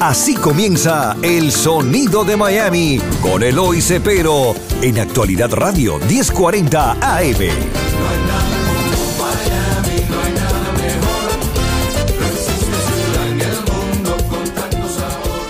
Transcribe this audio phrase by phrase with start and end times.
[0.00, 7.36] Así comienza El Sonido de Miami con Eloy Cepero en Actualidad Radio 1040 AM.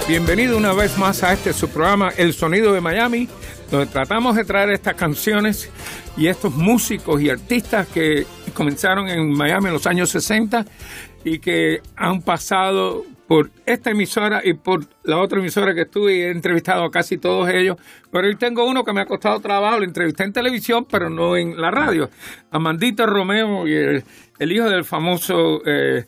[0.09, 3.29] Bienvenido una vez más a este su programa El Sonido de Miami,
[3.71, 5.69] donde tratamos de traer estas canciones
[6.17, 10.65] y estos músicos y artistas que comenzaron en Miami en los años 60
[11.23, 16.21] y que han pasado por esta emisora y por la otra emisora que estuve y
[16.23, 17.77] he entrevistado a casi todos ellos.
[18.11, 21.37] Pero hoy tengo uno que me ha costado trabajo, lo entrevisté en televisión, pero no
[21.37, 22.09] en la radio.
[22.51, 24.05] Amandito Romeo, y el,
[24.39, 26.07] el hijo del famoso eh,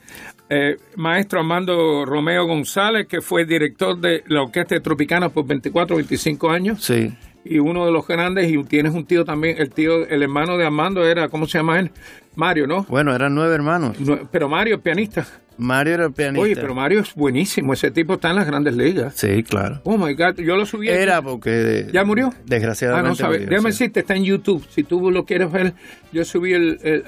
[0.48, 5.96] eh, maestro Armando Romeo González, que fue director de la Orquesta de Tropicana por 24
[5.96, 6.82] 25 años.
[6.82, 7.12] Sí.
[7.44, 10.64] Y uno de los grandes, y tienes un tío también, el tío, el hermano de
[10.64, 11.90] Armando era, ¿cómo se llama él?
[12.34, 12.84] Mario, ¿no?
[12.84, 14.00] Bueno, eran nueve hermanos.
[14.00, 15.26] No, pero Mario es pianista.
[15.60, 16.42] Mario era el pianista.
[16.42, 17.72] Oye, pero Mario es buenísimo.
[17.72, 19.14] Ese tipo está en las grandes ligas.
[19.14, 19.80] Sí, claro.
[19.84, 20.88] Oh my God, yo lo subí.
[20.88, 21.86] Era porque.
[21.92, 22.32] ¿Ya murió?
[22.46, 23.06] Desgraciadamente.
[23.06, 23.40] Ah, no sabes.
[23.48, 23.78] Déjame sí.
[23.84, 24.66] decirte, está en YouTube.
[24.70, 25.74] Si tú lo quieres ver,
[26.12, 27.04] yo subí el, el-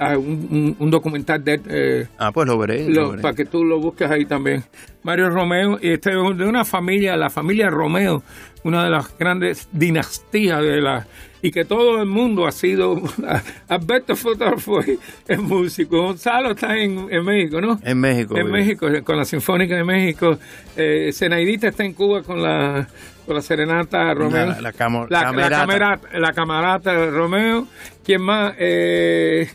[0.79, 2.89] un, documental de eh, Ah, pues lo veré.
[2.89, 3.23] lo- lo veré.
[3.23, 4.63] para que tú lo busques ahí también.
[5.03, 8.23] Mario Romeo, y este es de una familia, la familia Romeo,
[8.65, 11.07] una de las grandes dinastías de la
[11.45, 13.03] y que todo el mundo ha sido
[13.69, 17.81] Alberto fue el músico, Gonzalo está en, en México, ¿no?
[17.83, 18.37] En México.
[18.39, 18.49] En.
[18.49, 20.39] México, con la Sinfónica de México.
[20.77, 22.87] Eh, Zenaidita está en Cuba con la,
[23.27, 24.47] con la Serenata Romeo.
[24.47, 27.67] La- la camo- la, camerata, la camarata Romeo.
[28.05, 28.55] ¿Quién más?
[28.59, 29.51] Eh,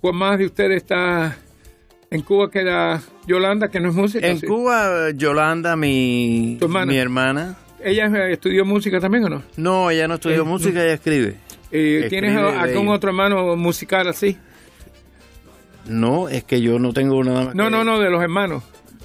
[0.00, 1.36] ¿Cuál más de ustedes está
[2.10, 2.50] en Cuba?
[2.50, 4.26] Queda Yolanda, que no es música.
[4.26, 4.46] En sí.
[4.46, 6.86] Cuba, Yolanda, mi, hermana.
[6.92, 7.56] mi hermana.
[7.82, 9.42] ¿Ella estudió música también o no?
[9.56, 11.36] No, ella no estudió Eh, música, ella escribe.
[11.70, 14.38] Eh, ¿Tienes algún de- otro hermano musical así?
[15.86, 17.54] No, es que yo no tengo nada más.
[17.54, 18.62] No, que- no, no, de los hermanos.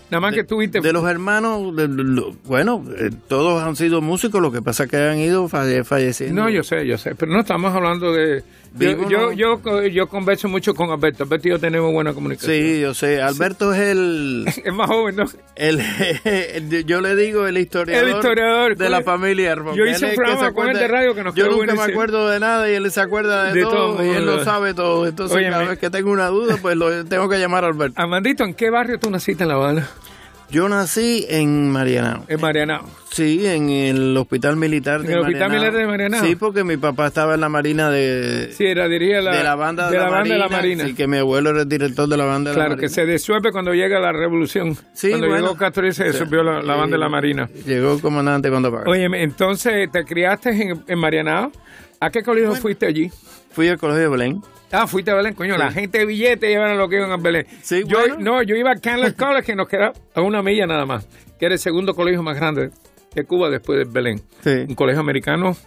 [0.09, 0.79] Nada más que tuviste.
[0.81, 4.85] De los hermanos, de- de- lo- bueno, eh, todos han sido músicos, lo que pasa
[4.85, 6.41] es que han ido falle- falleciendo.
[6.43, 8.43] No, yo sé, yo sé, pero no estamos hablando de...
[8.77, 11.23] Yo, yo, yo, yo converso mucho con Alberto.
[11.23, 12.51] Alberto y yo tenemos buena comunicación.
[12.55, 13.21] Sí, yo sé.
[13.21, 15.25] Alberto es el, Es más joven, ¿no?
[15.55, 15.79] el,
[16.85, 19.55] yo le digo el historiador, El historiador, de la familia.
[19.55, 22.29] porque Yo hice un programa con él de radio que nos Yo nunca me acuerdo
[22.29, 25.07] de nada y él se acuerda de, De todo, todo, y él lo sabe todo.
[25.07, 25.51] Entonces Óyeme.
[25.51, 28.01] cada vez que tengo una duda, pues lo tengo que llamar a Alberto.
[28.01, 29.89] Amandito, ¿en qué barrio tú naciste en La Habana?
[30.51, 32.25] Yo nací en Marianao.
[32.27, 32.83] En Marianao.
[33.11, 35.59] Sí, en el hospital militar de ¿En el Hospital Marianao.
[35.71, 36.25] Militar de Marianao?
[36.25, 39.55] Sí, porque mi papá estaba en la marina de, Sí, era, diría la, de la
[39.55, 40.87] banda de, la, la banda marina, de la Marina.
[40.87, 42.95] Y que mi abuelo era el director de la banda de Claro, la que marina.
[42.95, 44.75] se disuelve cuando llega la revolución.
[44.93, 45.43] Sí, cuando bueno.
[45.43, 47.49] llegó Castro y se disolvió la, la banda de la Marina.
[47.65, 48.89] Llegó el comandante cuando pagó.
[48.89, 51.51] Oye, entonces, ¿te criaste en, en Marianao?
[51.99, 53.11] ¿A qué colegio fuiste allí?
[53.51, 54.41] Fui al colegio de Belén.
[54.71, 57.45] Ah, fuiste a Belén, coño, la gente de billete llevan lo que iban a Belén.
[57.63, 58.15] Sí, yo, bueno.
[58.19, 61.07] No, yo iba a Candler College, que nos queda a una milla nada más,
[61.39, 62.69] que era el segundo colegio más grande
[63.15, 64.21] de Cuba después de Belén.
[64.43, 64.51] Sí.
[64.67, 65.57] Un colegio americano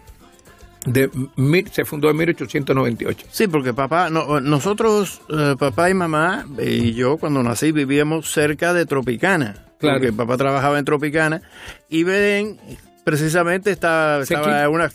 [0.86, 3.26] de mil- se fundó en 1898.
[3.30, 8.72] Sí, porque papá, no, nosotros, eh, papá y mamá y yo cuando nací vivíamos cerca
[8.72, 9.66] de Tropicana.
[9.78, 9.98] Claro.
[9.98, 11.42] Porque papá trabajaba en Tropicana
[11.88, 12.56] y Belén
[13.04, 14.88] precisamente estaba, Se estaba una,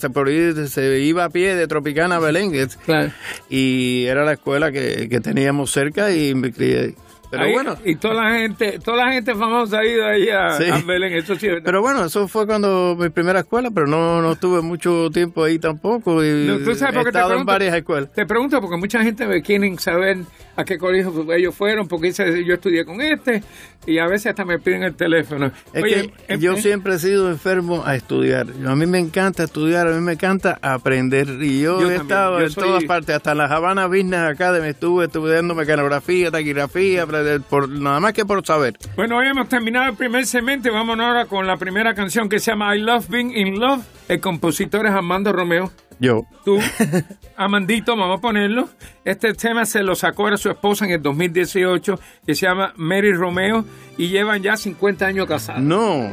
[0.67, 2.53] se iba a pie de Tropicana a Belén
[2.85, 3.11] Claro.
[3.49, 6.95] y era la escuela que, que teníamos cerca y me crié.
[7.29, 10.51] Pero Ahí- bueno, Y toda la gente, toda la gente famosa ha ido ahí a,
[10.53, 10.63] Sí.
[10.71, 14.21] a Belén, eso sí es pero bueno, eso fue cuando mi primera escuela, pero no,
[14.21, 17.75] no tuve mucho tiempo ahí tampoco y No, ¿tú sabes he te estado en varias
[17.75, 18.13] escuelas.
[18.13, 20.19] Te pregunto porque mucha gente me quieren saber
[20.57, 23.43] a qué colegio ellos fueron, porque yo estudié con este,
[23.85, 25.51] y a veces hasta me piden el teléfono.
[25.71, 28.47] Es Oye, que em- yo em- siempre he sido enfermo a estudiar.
[28.65, 31.27] A mí me encanta estudiar, a mí me encanta aprender.
[31.41, 33.85] Y yo, Yo he también, estado yo en soy- todas partes, hasta en la Havana
[33.87, 37.05] Business Academy estuve estudiando mecanografía, taquigrafía,
[37.49, 38.75] por, nada más que por saber.
[38.95, 42.51] Bueno, hoy hemos terminado el primer segmento vamos ahora con la primera canción que se
[42.51, 43.83] llama I Love Being in Love.
[44.07, 45.71] El compositor es Armando Romeo.
[45.99, 46.27] Yo.
[46.45, 46.59] Tú,
[47.37, 48.69] Amandito, vamos a ponerlo.
[49.03, 53.13] Este tema se lo sacó a su esposa en el 2018, que se llama Mary
[53.13, 53.65] Romeo,
[53.97, 55.61] y llevan ya 50 años casados.
[55.63, 56.09] No,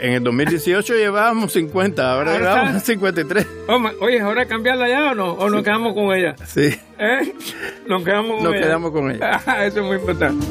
[0.00, 2.86] en el 2018 llevábamos 50, ahora Ahora llevamos está.
[2.92, 3.46] 53.
[3.68, 5.32] Oh, ma- Oye, ¿es hora de cambiarla ya o no?
[5.32, 6.34] ¿O nos quedamos con ella?
[6.46, 6.74] Sí.
[6.98, 7.34] ¿Eh?
[7.86, 8.62] Nos quedamos con Nos ella.
[8.62, 9.36] quedamos con ella.
[9.66, 10.46] Eso es muy importante.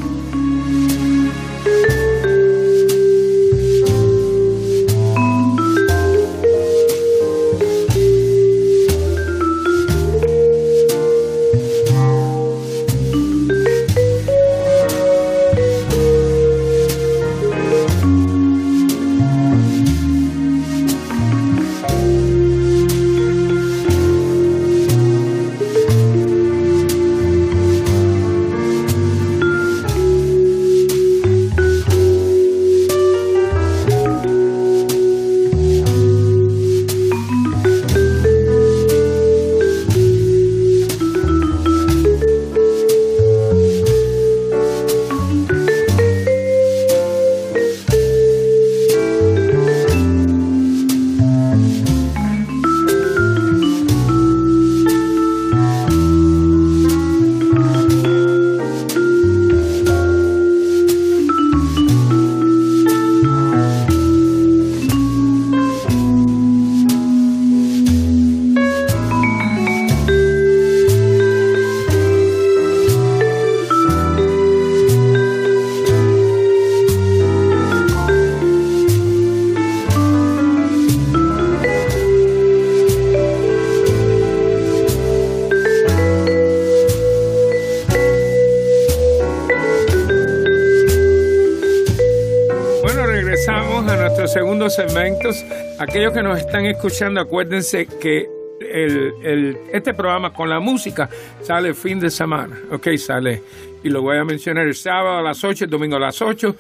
[96.04, 98.28] Aquellos que nos están escuchando, acuérdense que
[98.60, 101.10] el, este programa con la música
[101.42, 102.58] sale el fin de semana.
[102.72, 103.42] Ok, sale.
[103.86, 106.58] Y lo voy a mencionar el sábado a las 8, el domingo a las 8.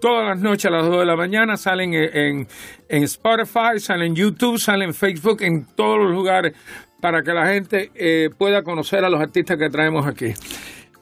[0.00, 2.48] Todas las noches a las 2 de la mañana salen en,
[2.88, 6.54] en, Spotify, salen en YouTube, salen en Facebook, en todos los lugares
[6.98, 10.32] para que la gente eh, pueda conocer a los artistas que traemos aquí.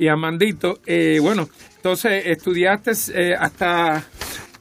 [0.01, 4.03] Y Amandito, eh, bueno, entonces estudiaste eh, hasta,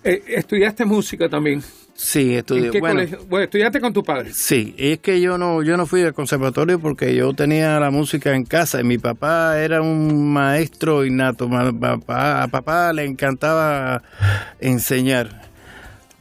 [0.03, 1.63] eh, estudiaste música también.
[1.95, 2.79] Sí, estudié.
[2.79, 4.31] Bueno, bueno, estudiaste con tu padre.
[4.33, 8.35] Sí, es que yo no, yo no fui al conservatorio porque yo tenía la música
[8.35, 11.49] en casa y mi papá era un maestro innato.
[11.49, 14.01] Papá, a papá le encantaba
[14.59, 15.43] enseñar.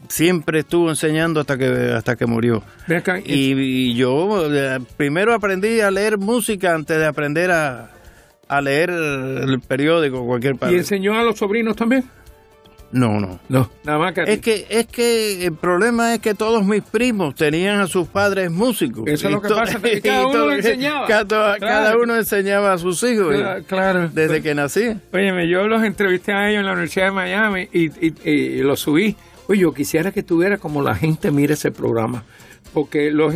[0.08, 2.62] Siempre estuvo enseñando hasta que hasta que murió.
[3.25, 4.48] Y, y, yo
[4.98, 7.90] primero aprendí a leer música antes de aprender a,
[8.46, 10.75] a leer el periódico cualquier parte.
[10.75, 12.04] ¿Y enseñó a los sobrinos también?
[12.92, 13.40] No, no.
[13.48, 17.34] No, nada más que Es que, es que el problema es que todos mis primos
[17.34, 19.04] tenían a sus padres músicos.
[19.06, 21.06] Eso es lo que pasa, cada uno enseñaba.
[21.06, 23.34] Cada, uno enseñaba a sus hijos.
[23.66, 24.08] Claro.
[24.08, 24.94] Desde que nací.
[25.12, 27.90] Óyeme, yo los entrevisté a ellos en la Universidad de Miami y,
[28.28, 29.16] y, los subí.
[29.48, 32.24] Oye, yo quisiera que tuviera como la gente mire ese programa.
[32.74, 33.34] Porque los,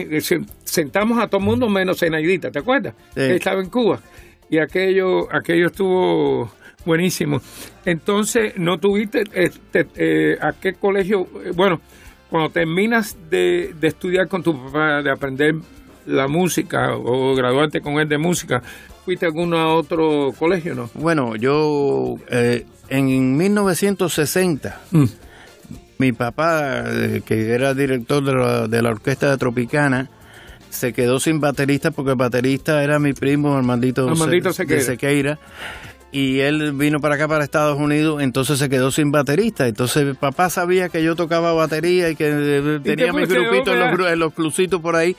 [0.64, 2.94] sentamos a todo el mundo menos a Naidita, ¿te acuerdas?
[3.14, 4.00] estaba en Cuba
[4.48, 6.50] y aquello, aquello estuvo
[6.86, 7.42] buenísimo.
[7.84, 11.28] Entonces, ¿no tuviste este, eh, a qué colegio?
[11.44, 11.80] Eh, bueno,
[12.30, 15.56] cuando terminas de, estudiar con tu papá, de aprender
[16.06, 18.62] la música o graduarte con él de música,
[19.04, 20.88] ¿fuiste a algún otro colegio, no?
[20.94, 25.04] Bueno, yo eh, en 1960, mm.
[25.98, 26.84] mi papá,
[27.26, 30.08] que era director de la, de la Orquesta de Tropicana,
[30.70, 35.38] se quedó sin baterista porque el baterista era mi primo Armandito, Armandito Sequeira.
[36.16, 39.68] Y él vino para acá, para Estados Unidos, entonces se quedó sin baterista.
[39.68, 44.10] Entonces papá sabía que yo tocaba batería y que eh, tenía mi grupito en los,
[44.10, 45.14] en los clusitos por ahí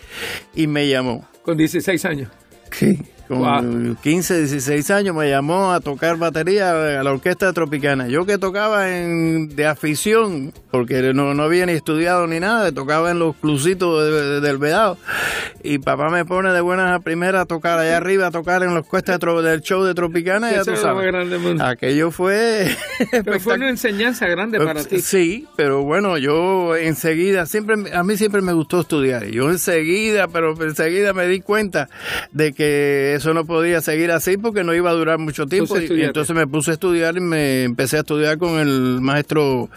[0.55, 1.27] y me llamó.
[1.43, 2.29] Con 16 años.
[2.71, 2.97] Sí
[3.27, 8.07] con 15, 16 años me llamó a tocar batería a la orquesta tropicana.
[8.07, 13.11] Yo que tocaba en, de afición, porque no, no había ni estudiado ni nada, tocaba
[13.11, 14.97] en los clusitos del Vedado.
[15.63, 18.73] Y papá me pone de buenas a primera a tocar allá arriba, a tocar en
[18.73, 20.51] los cuestas del show de Tropicana.
[20.51, 21.13] Ya tú sabes.
[21.59, 22.67] Aquello fue...
[23.39, 25.01] fue una enseñanza grande para ti.
[25.01, 29.25] Sí, pero bueno, yo enseguida, siempre a mí siempre me gustó estudiar.
[29.25, 31.89] Yo enseguida, pero enseguida me di cuenta
[32.31, 35.79] de que eso no podía seguir así porque no iba a durar mucho tiempo.
[35.79, 39.69] Y, entonces me puse a estudiar y me empecé a estudiar con el maestro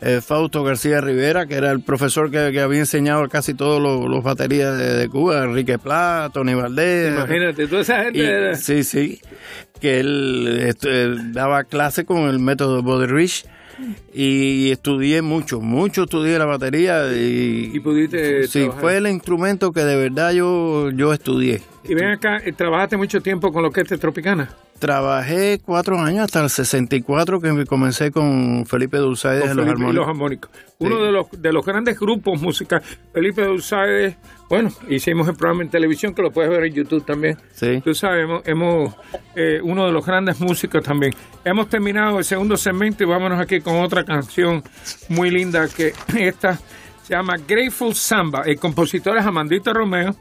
[0.00, 4.76] eh, Fausto García Rivera, que era el profesor que, había enseñado casi todos los, baterías
[4.78, 7.14] de, Cuba, Enrique Plata, Tony Valdés.
[7.14, 8.56] Imagínate, toda esa gente.
[8.56, 9.20] Sí, sí,
[9.80, 10.74] que él,
[11.32, 13.46] daba clase con el método Body Rich
[14.12, 19.84] y estudié mucho, mucho estudié la batería y, ¿Y pudiste sí, fue el instrumento que
[19.84, 21.60] de verdad yo, yo estudié.
[21.84, 24.50] Y ven acá, eh, ¿trabajaste mucho tiempo con lo que es Tropicana?
[24.80, 30.50] Trabajé cuatro años hasta el 64 que comencé con Felipe Dulzade en los armónicos.
[30.78, 32.98] Uno de los de los grandes grupos musicales.
[33.12, 34.16] Felipe Dulzade,
[34.48, 37.36] bueno, hicimos el programa en televisión que lo puedes ver en YouTube también.
[37.52, 37.82] Sí.
[37.84, 38.94] Tú sabes, hemos,
[39.36, 41.14] eh, uno de los grandes músicos también.
[41.44, 44.64] Hemos terminado el segundo segmento y vámonos aquí con otra canción
[45.10, 46.58] muy linda que esta
[47.02, 48.44] se llama Grateful Samba.
[48.46, 50.16] El compositor es Amandito Romeo.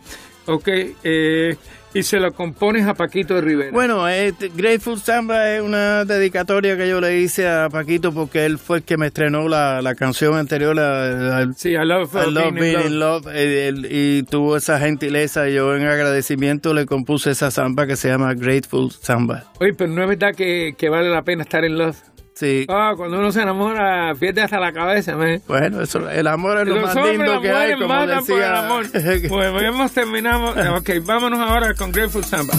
[0.47, 0.67] Ok,
[1.03, 1.55] eh,
[1.93, 3.71] y se lo compones a Paquito de Rivera.
[3.71, 8.57] Bueno, este, Grateful Samba es una dedicatoria que yo le hice a Paquito porque él
[8.57, 10.75] fue el que me estrenó la, canción anterior.
[10.75, 13.27] La, sí, I Love, I love Being in Love.
[13.33, 15.49] y, tuvo esa gentileza.
[15.49, 19.45] Yo en agradecimiento le compuse esa samba que se llama Grateful Samba.
[19.59, 21.97] Oye, pero no es verdad que, que vale la pena estar en Love.
[22.39, 22.65] Sí.
[22.69, 25.13] Ah, cuando uno se enamora, pierde hasta la cabeza,
[25.45, 28.47] Bueno, eso, el amor es lo más lindo que hay, como decía.
[28.47, 28.85] el amor.
[29.29, 30.77] bueno, hemos terminado.
[30.77, 32.53] Ok, vámonos ahora con Grateful Samba.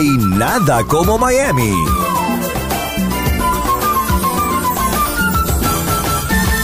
[0.00, 1.74] Hay nada como Miami.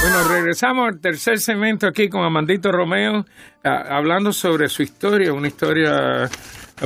[0.00, 3.26] Bueno, regresamos al tercer segmento aquí con Amandito Romeo,
[3.62, 6.31] hablando sobre su historia, una historia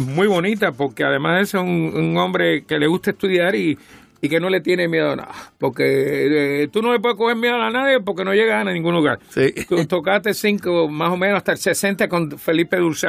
[0.03, 3.79] muy bonita, porque además es un, hombre que le gusta estudiar y,
[4.21, 5.35] que no le tiene miedo a nada.
[5.57, 8.95] Porque eh, tú no le puedes coger miedo a nadie porque no llegas a ningún
[8.97, 9.21] lugar.
[9.29, 9.55] Sí.
[9.69, 13.07] Tú tocaste cinco, más o menos hasta el 60 con Felipe Dulce.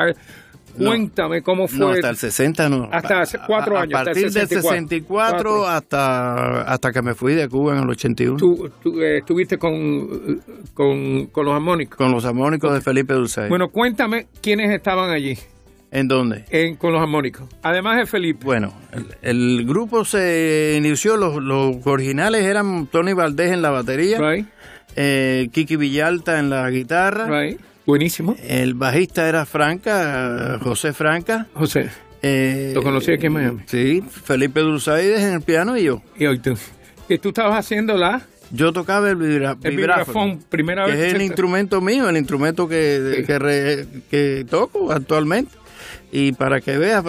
[0.77, 1.79] Cuéntame cómo fue.
[1.79, 2.89] No, hasta el 60 no.
[2.91, 3.99] Hasta hace cuatro años.
[3.99, 8.37] A partir del 64 hasta, hasta que me fui de Cuba en el 81.
[8.37, 10.41] ¿Tú, eh, estuviste con,
[10.73, 11.97] con, los armónicos?
[11.97, 13.47] Con los armónicos de Felipe Dulce.
[13.47, 15.37] Bueno, cuéntame quiénes estaban allí.
[15.91, 16.45] ¿En dónde?
[16.49, 17.49] En, con los armónicos.
[17.63, 18.45] Además de Felipe.
[18.45, 18.73] Bueno,
[19.21, 24.17] el, grupo se inició, los, los, originales eran Tony Valdés en la batería,
[24.95, 27.27] eh, Kiki Villalta en la guitarra,
[27.91, 28.37] Buenísimo.
[28.47, 31.47] El bajista era Franca, José Franca.
[31.53, 31.89] José.
[32.21, 33.59] Eh, ¿Lo conocí aquí en Miami?
[33.65, 36.01] Sí, Felipe Dulzaides en el piano y yo.
[36.17, 36.57] ¿Y hoy tú?
[37.09, 38.21] ¿Y tú estabas haciendo la...?
[38.49, 41.07] Yo tocaba el, vibra, el vibrafón, primera que vez.
[41.07, 43.25] es el instrumento mío, el instrumento que,
[44.09, 45.51] que, toco actualmente.
[46.13, 47.03] Y para que veas,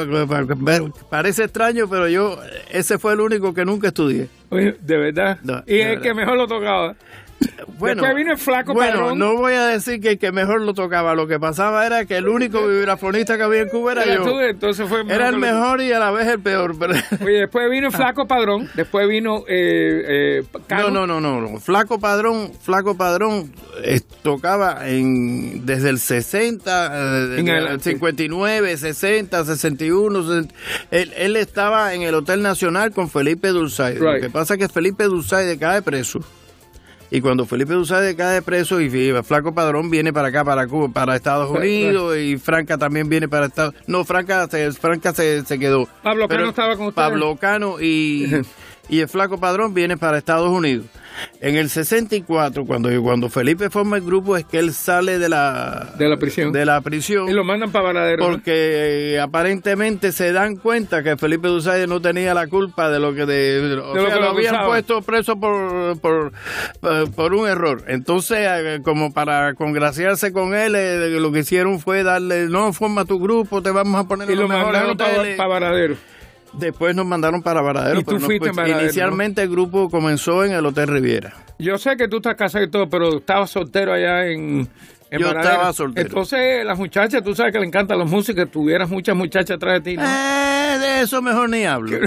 [1.08, 2.40] parece extraño, pero yo,
[2.72, 4.26] ese fue el único que nunca estudié.
[4.50, 5.38] Oye, de verdad.
[5.64, 6.96] y es el que mejor lo tocaba.
[7.78, 10.72] Bueno, Después vino el flaco bueno, no voy a decir que el que mejor lo
[10.74, 11.14] tocaba.
[11.14, 14.40] Lo que pasaba era que el único vibrafonista que había en Cuba era, yo.
[14.40, 16.76] entonces fue era el mejor y a la vez el peor.
[17.24, 18.68] Oye, después vino el flaco padrón.
[18.74, 25.66] Después vino eh, eh no, no, no, no, Flaco padrón, flaco padrón eh, tocaba en
[25.66, 30.46] desde el 60, en el, 59, 60, 61.
[30.90, 33.96] él, él, estaba en el Hotel Nacional con Felipe Dulzay.
[33.98, 36.20] Lo que pasa es que Felipe Dulzay cae preso.
[37.14, 38.88] Y cuando Felipe Duzade cae preso y
[39.22, 43.46] Flaco Padrón viene para acá, para Cuba, para Estados Unidos, y Franca también viene para
[43.46, 45.86] Estados No, Franca se, Franca se, se quedó.
[46.02, 47.10] Pablo Cano estaba con ustedes.
[47.10, 48.32] Pablo Cano y,
[48.88, 50.86] y el Flaco Padrón viene para Estados Unidos.
[51.40, 55.92] En el 64, cuando, cuando Felipe forma el grupo, es que él sale de la,
[55.98, 56.52] de la prisión.
[56.52, 57.28] De la prisión.
[57.28, 58.24] Y lo mandan para Varadero.
[58.24, 63.14] Porque eh, aparentemente se dan cuenta que Felipe Duzay no tenía la culpa de lo
[63.14, 66.32] que, de, lo, que lo, habían puesto preso por, por,
[67.14, 67.84] por, un error.
[67.88, 73.04] Entonces, eh, como para congraciarse con él, eh, lo que hicieron fue darle, no, forma
[73.04, 75.96] tu grupo, te vamos a poner y lo mandaron para Varadero.
[76.52, 78.00] Después nos mandaron para Varadero.
[78.00, 81.32] ¿Y tú fuiste Inicialmente el grupo comenzó en el Hotel Riviera.
[81.58, 84.68] Yo sé que tú estás casado y todo, pero estabas soltero allá en,
[85.18, 86.08] yo estaba soltero.
[86.08, 89.90] Entonces, las muchachas, tú sabes que le encantan los músicos, tuvieras muchas muchachas atrás de
[89.90, 90.04] ti, ¿no?
[90.04, 91.98] Eh, de eso mejor ni hablo.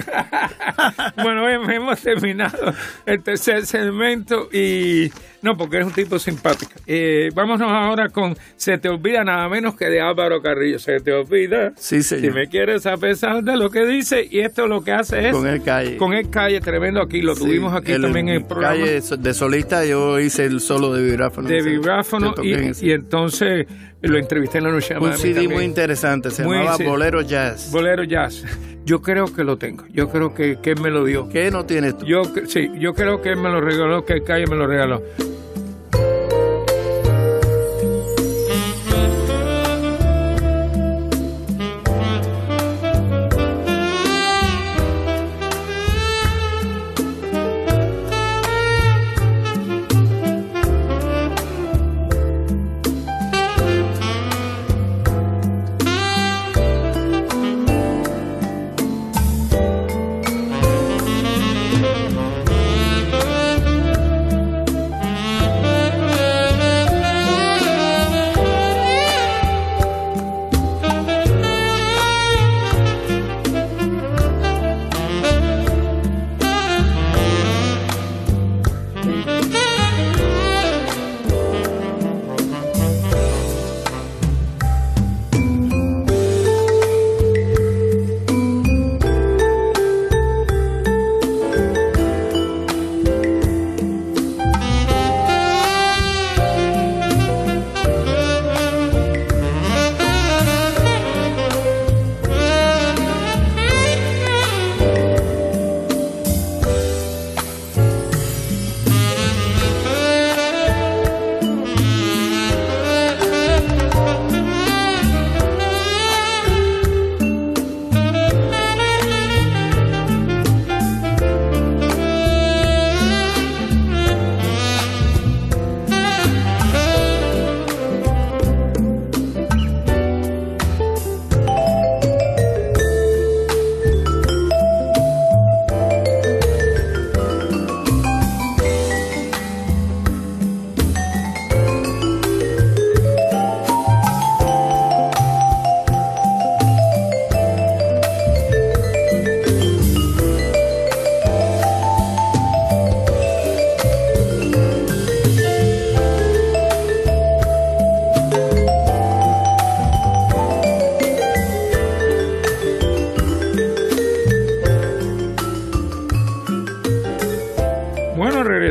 [1.24, 2.74] bueno, hemos terminado
[3.05, 5.12] el tercer segmento y...
[5.41, 6.71] No, porque eres un tipo simpático.
[6.88, 10.79] Eh, vámonos ahora con Se te olvida nada menos que de Álvaro Carrillo.
[10.79, 11.71] Se te olvida.
[11.75, 12.25] Sí, señor.
[12.25, 15.35] Si me quieres a pesar de lo que dice, y esto lo que hace es...
[15.35, 15.97] Con el calle.
[15.97, 17.21] Con el calle, tremendo aquí.
[17.21, 18.75] Lo tuvimos aquí también en el programa.
[18.75, 21.47] calle de solista, yo hice el solo de vibráfono.
[21.47, 23.67] De vibráfono y, entonces
[24.02, 24.98] lo entrevisté en la noche.
[24.98, 27.72] Un CD muy interesante, se llamaba Bolero Jazz.
[27.72, 28.44] Bolero Jazz.
[28.86, 29.86] Yo creo que lo tengo.
[29.92, 31.28] Yo creo que, que él me lo dio.
[31.30, 32.06] ¿Qué no tienes tú?
[32.06, 35.02] Yo, sí, yo creo que él me lo regaló, que el calle me lo regaló.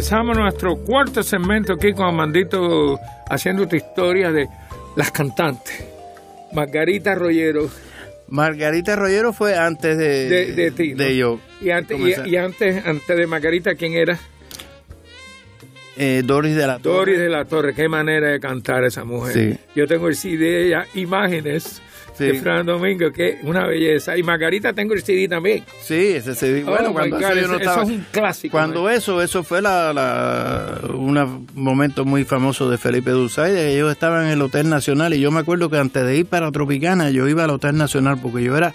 [0.05, 4.47] Empezamos nuestro cuarto segmento aquí con Amandito haciendo tu historia de
[4.97, 5.83] las cantantes.
[6.53, 7.71] Margarita Rollero.
[8.29, 11.09] Margarita Rollero fue antes de, De- de ti, ¿no?
[11.09, 11.41] yo.
[11.63, 14.19] Y antes, y, antes, antes de Margarita, ¿quién era?
[15.97, 16.97] Eh, Doris de la Torre.
[16.99, 17.75] Doris de la Torre.
[17.75, 19.33] Qué manera de cantar esa mujer.
[19.33, 19.59] Sí.
[19.75, 21.81] Yo tengo el CD de ella, Imágenes,
[22.17, 22.25] Sí.
[22.25, 24.17] de Fran Domingo, que es una belleza.
[24.17, 25.65] Y Margarita tengo el CD también.
[25.81, 26.63] Sí, ese CD.
[26.63, 28.53] Bueno, Oh, cuando God, eso yo eso- es un clásico.
[28.53, 28.93] Cuando man.
[28.95, 33.75] eso, eso fue la, la- un momento muy famoso de Felipe Dulzaide.
[33.75, 36.51] Ellos estaban en el Hotel Nacional y yo me acuerdo que antes de ir para
[36.53, 38.73] Tropicana yo iba al Hotel Nacional porque yo era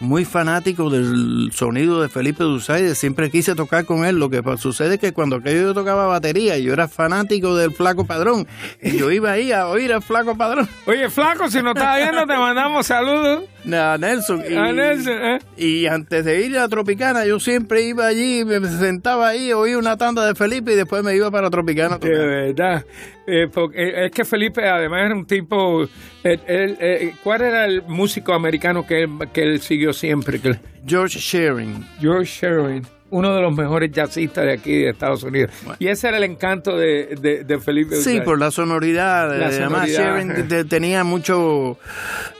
[0.00, 2.94] muy fanático del sonido de Felipe Dulzaide.
[2.94, 4.18] Siempre quise tocar con él.
[4.18, 8.06] Lo que sucede es que cuando aquello yo tocaba batería, yo era fanático del Flaco
[8.06, 8.46] Padrón
[8.82, 10.68] y yo iba ahí a oír al Flaco Padrón.
[10.86, 13.44] Oye, Flaco, si nos estás viendo, te mandamos saludos.
[13.72, 14.42] A Nelson.
[14.48, 15.38] Y, A Nelson, ¿eh?
[15.56, 19.96] y antes de ir a Tropicana, yo siempre iba allí, me sentaba ahí, oía una
[19.96, 21.98] tanda de Felipe y después me iba para Tropicana.
[21.98, 22.84] De verdad.
[23.26, 25.84] Eh, porque, eh, es que Felipe además era un tipo...
[26.24, 30.40] eh, él, ¿Cuál era el músico americano que que él siguió siempre?
[30.40, 31.84] Que- George Shearing.
[32.00, 35.50] George Shearing, uno de los mejores jazzistas de aquí de Estados Unidos.
[35.78, 37.96] Y ese era el encanto de, de, de Felipe.
[37.96, 39.28] Sí, por la sonoridad.
[39.38, 41.78] La Además, sonoridad, Shearing te- tenía mucho,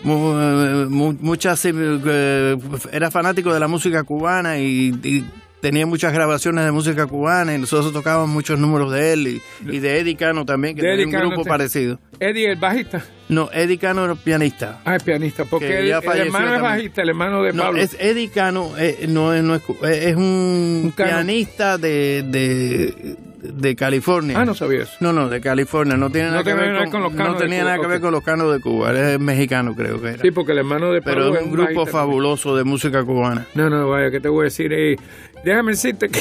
[0.03, 0.35] mu-
[0.89, 2.57] mu- muchas, eh,
[2.93, 5.25] era fanático de la música cubana y, y
[5.65, 9.43] tenía muchas grabaciones de música cubana y nosotros tocábamos muchos números de él y,
[9.75, 11.99] y de Eddie Cano también, que tenía un grupo te- parecido.
[12.21, 13.03] Eddie, el bajista.
[13.31, 14.83] No, Eddie Cano era pianista.
[14.85, 15.47] Ah, el pianista.
[15.47, 17.81] Porque Que el, el hermano es bajista, el hermano de No, Pablo.
[17.81, 24.39] es Eddie Cano, eh, no, es- no es, un, pianista de, de, de California.
[24.39, 24.93] Ah, no sabía eso.
[25.01, 25.97] No, no, de California.
[25.97, 27.83] No tiene No nada, que, ver con, con los no canos de tenía Cuba, nada
[27.83, 28.91] que ver con los canos de Cuba.
[28.91, 30.19] Él es mexicano, creo que era.
[30.23, 33.47] Sí, porque el hermano de Pablo Pero es un grupo fabuloso de música cubana.
[33.55, 34.71] No, no, vaya, ¿qué te voy a decir?
[34.75, 34.97] Eh,
[35.45, 36.21] déjame decirte que,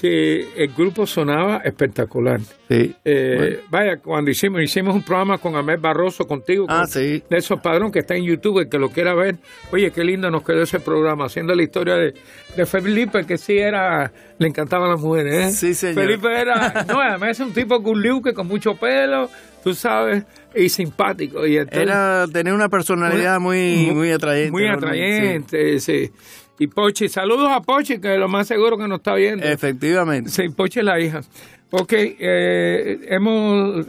[0.00, 2.40] que el grupo sonaba espectacular.
[2.68, 2.94] Sí.
[3.04, 7.22] Eh, Vaya, cuando hicimos hicimos un programa con Amel Barroso contigo, Ah, con sí.
[7.30, 9.36] Nelson Padrón, que está en YouTube, el que lo quiera ver.
[9.70, 12.14] Oye, qué lindo nos quedó ese programa, haciendo la historia de,
[12.56, 15.52] de Felipe, que sí era, le encantaban las mujeres, ¿eh?
[15.52, 16.02] Sí, señor.
[16.04, 17.80] Felipe era, no, además es un tipo
[18.22, 19.28] que con mucho pelo,
[19.62, 21.46] tú sabes, y simpático.
[21.46, 24.50] Y entonces- Era, tenía una personalidad muy, muy atrayente.
[24.50, 24.74] muy ¿no?
[24.74, 26.10] atrayente, sí.
[26.58, 29.44] Y Pochi, saludos a Pochi, que es lo más seguro que nos está viendo.
[29.44, 30.30] Efectivamente.
[30.30, 31.22] Sí, Pochi es la hija.
[31.70, 33.86] Ok, eh, hemos,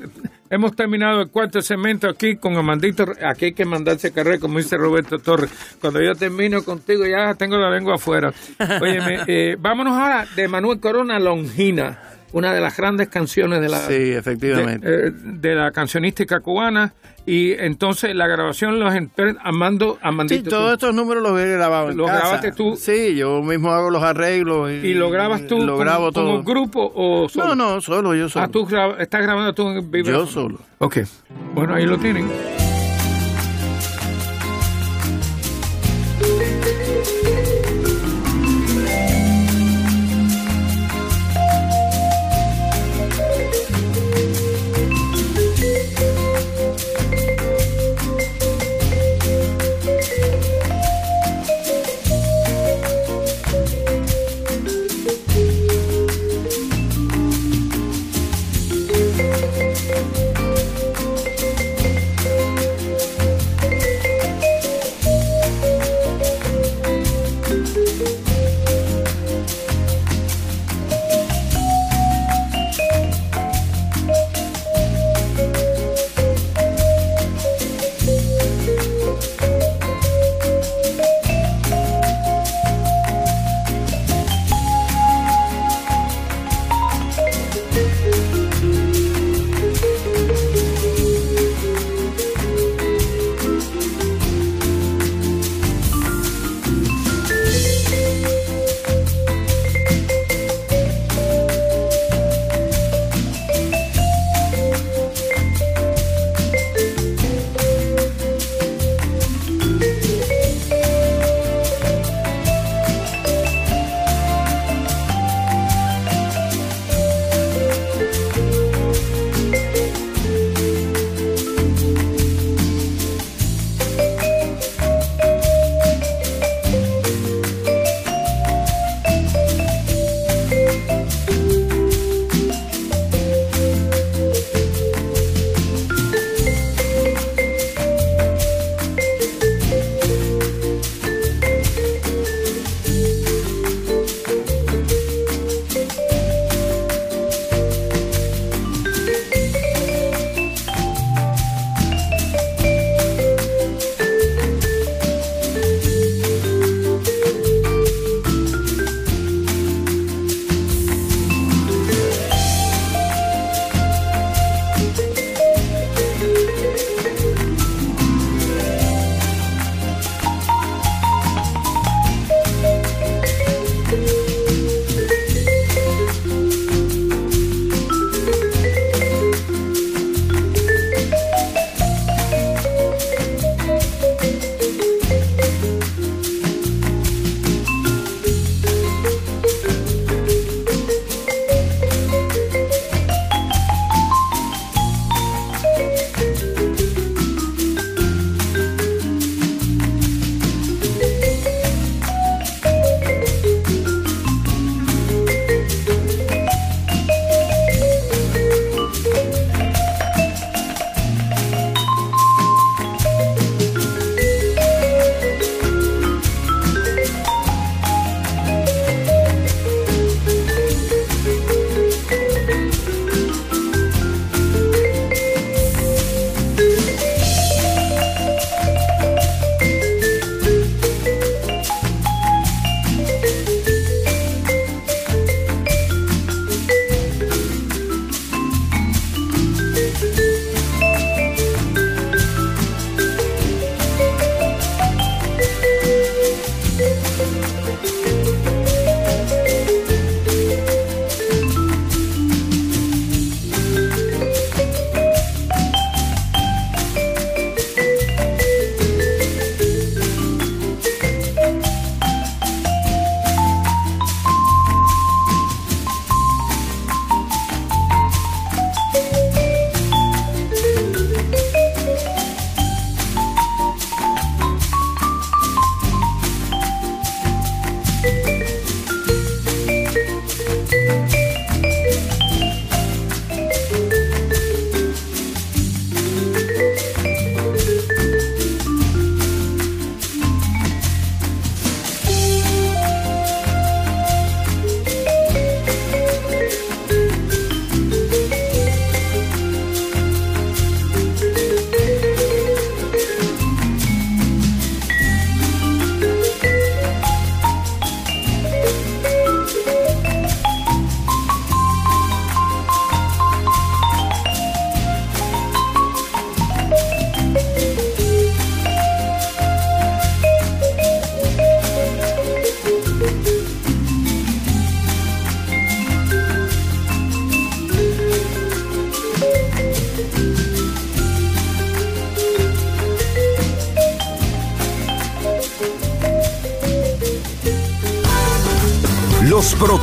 [0.50, 3.06] hemos terminado el cuarto segmento aquí con Amandito.
[3.22, 5.52] Aquí hay que mandarse carrera, como dice Roberto Torres.
[5.82, 8.34] Cuando yo termino contigo, ya tengo la lengua afuera.
[8.82, 12.00] Óyeme, eh, vámonos ahora de Manuel Corona, Longina,
[12.34, 14.86] una de las grandes canciones de la, Sí, efectivamente.
[14.90, 16.94] de, eh, de la cancionística cubana.
[17.26, 20.74] Y entonces la grabación los entre Amando, Sí, todos tú.
[20.74, 22.20] estos números los he grabado en ¿Los casa.
[22.20, 22.76] grabaste tú?
[22.76, 24.70] Sí, yo mismo hago los arreglos.
[24.72, 26.44] Y, ¿Y lo grabas tú Lo como, grabo todo.
[26.44, 27.56] grupo o solo?
[27.56, 28.44] No, no, solo yo solo.
[28.46, 28.68] Ah, tú
[29.00, 30.10] estás grabando tú en vivo.
[30.10, 30.60] Yo solo.
[30.80, 30.98] Ok.
[31.56, 32.28] Bueno, ahí lo tienen.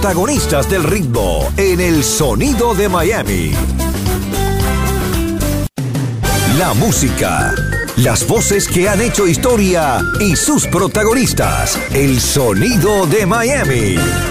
[0.01, 3.53] Protagonistas del ritmo en el sonido de Miami.
[6.57, 7.55] La música,
[7.99, 11.79] las voces que han hecho historia y sus protagonistas.
[11.93, 14.30] El sonido de Miami.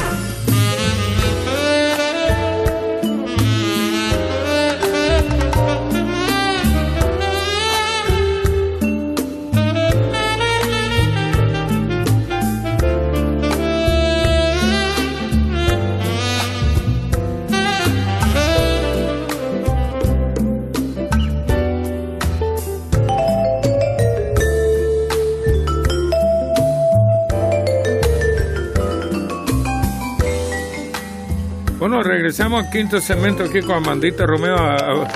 [32.29, 35.07] Regresamos al quinto segmento aquí con Amandita Romeo a- a-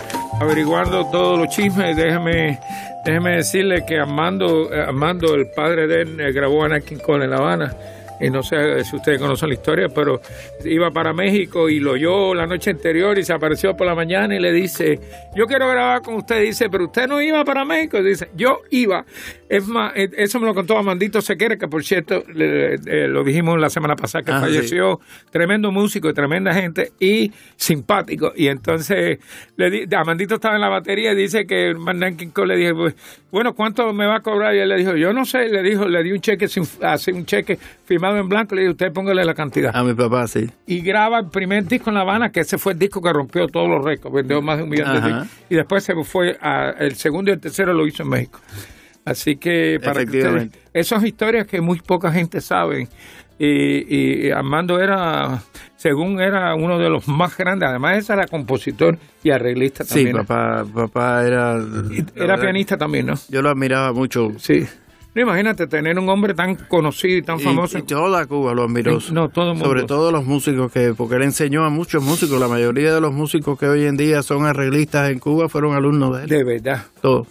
[0.41, 1.95] averiguando todos los chismes.
[1.95, 2.59] Déjeme,
[3.05, 7.37] déjeme decirle que Armando, Armando, el padre de él, eh, grabó Anakin Cole en La
[7.37, 7.71] Habana.
[8.19, 10.21] Y no sé si ustedes conocen la historia, pero
[10.65, 14.33] iba para México y lo oyó la noche anterior y se apareció por la mañana
[14.35, 14.99] y le dice,
[15.35, 16.41] yo quiero grabar con usted.
[16.41, 18.01] Dice, pero usted no iba para México.
[18.01, 19.03] Dice, yo iba.
[19.55, 23.23] Es más, eh, eso me lo contó Amandito Sequera, que por cierto, le- eh, lo
[23.23, 24.45] dijimos la semana pasada que Ah, sí.
[24.45, 28.33] falleció tremendo músico y tremenda gente y simpático.
[28.35, 29.19] Y entonces
[29.55, 31.73] le di, Amandito estaba en la batería y dice que
[32.17, 32.95] King Cole le dije, pues,
[33.31, 34.55] bueno, ¿cuánto me va a cobrar?
[34.55, 37.11] Y él le dijo, yo no sé, le dijo, le di un cheque sin, así
[37.11, 39.75] un cheque firmado en blanco, le dije, usted póngale la cantidad.
[39.75, 40.49] A mi papá, sí.
[40.65, 43.47] Y graba el primer disco en La Habana, que ese fue el disco que rompió
[43.47, 45.27] todos los récords, vendió más de un millón de discos.
[45.49, 48.39] Y después se fue a, el segundo y el tercero lo hizo en México.
[49.05, 52.87] Así que para que ustedes, esas historias que muy poca gente sabe.
[53.39, 55.41] Y, y Armando era,
[55.75, 60.17] según era uno de los más grandes, además era compositor y arreglista Sí, también.
[60.17, 61.59] papá, papá era...
[62.15, 63.15] Era pianista también, ¿no?
[63.29, 64.31] Yo lo admiraba mucho.
[64.37, 64.63] Sí.
[65.15, 67.77] No, imagínate tener un hombre tan conocido y tan Y- famoso.
[67.79, 68.97] Y, toda Cuba lo admiró.
[69.11, 69.65] No, todo el mundo.
[69.65, 72.39] Sobre todo los músicos, que porque él enseñó a muchos músicos.
[72.39, 76.15] La mayoría de los músicos que hoy en día son arreglistas en Cuba fueron alumnos
[76.17, 76.29] de él.
[76.29, 76.85] de verdad.
[77.01, 77.27] Todos.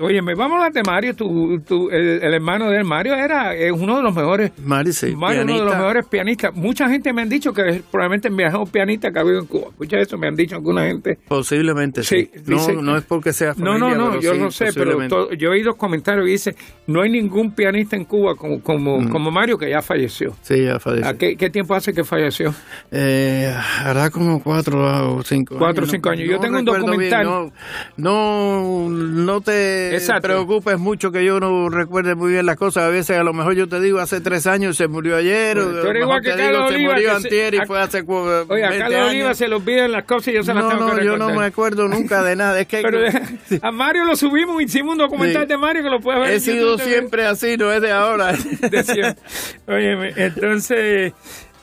[0.00, 3.14] Oye, me vamos a hablar de Mario, tu, tu- el, el hermano de él, Mario
[3.14, 6.54] era uno de los mejores, Mari, sí, Mario uno de los mejores pianistas.
[6.54, 9.46] Mucha gente me han dicho que es probablemente el mejor pianista que ha habido en
[9.46, 9.66] Cuba.
[9.70, 11.18] Escucha eso, me han dicho alguna gente.
[11.28, 12.30] Posiblemente sí.
[12.34, 14.50] Sí, no, dice- no es porque sea No, familia, no, no, pero yo sí, no
[14.50, 18.34] sé, pero to- yo he oído comentarios y dice, no hay ningún pianista en Cuba
[18.36, 19.08] como, como, Mm.
[19.10, 20.34] como Mario que ya falleció.
[20.42, 21.08] Sí, ya falleció.
[21.10, 22.54] ¿A qué, qué tiempo hace que falleció?
[22.90, 26.28] Eh, hará como cuatro o cinco Cuatro o cinco años.
[26.28, 27.26] Yo tengo un documental.
[27.26, 27.52] bien,
[27.96, 30.28] no, no, no te Exacto.
[30.28, 32.84] preocupes mucho que yo no recuerde muy bien las cosas.
[32.84, 35.56] A veces a lo mejor yo te digo hace tres años se murió ayer.
[35.62, 38.00] Bueno, o igual que te digo, Carlos se Oliva, murió antier y a- fue hace
[38.06, 39.38] Oye, a 20 Carlos Oliva años.
[39.38, 41.30] se le olvidan las cosas y yo se las No, tengo no, que yo no
[41.34, 42.60] me acuerdo nunca de nada.
[42.60, 43.00] Es que Pero
[43.62, 45.48] a Mario lo subimos, hicimos un documental Sí.
[45.48, 46.30] de Mario que lo puedes ver.
[46.32, 48.32] he sido siempre así, no es de ahora.
[48.70, 49.22] De siempre.
[49.66, 51.12] Óyeme, entonces,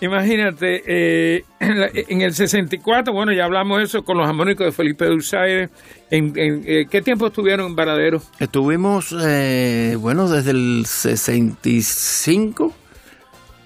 [0.02, 4.72] imagínate, eh, en, la- en el 64, bueno, ya hablamos eso con los armónicos de
[4.72, 5.70] Felipe Dulzaire.
[6.10, 8.22] En, en, eh, ¿Qué tiempo estuvieron en Varadero?
[8.40, 12.74] Estuvimos, eh, bueno, desde el 65.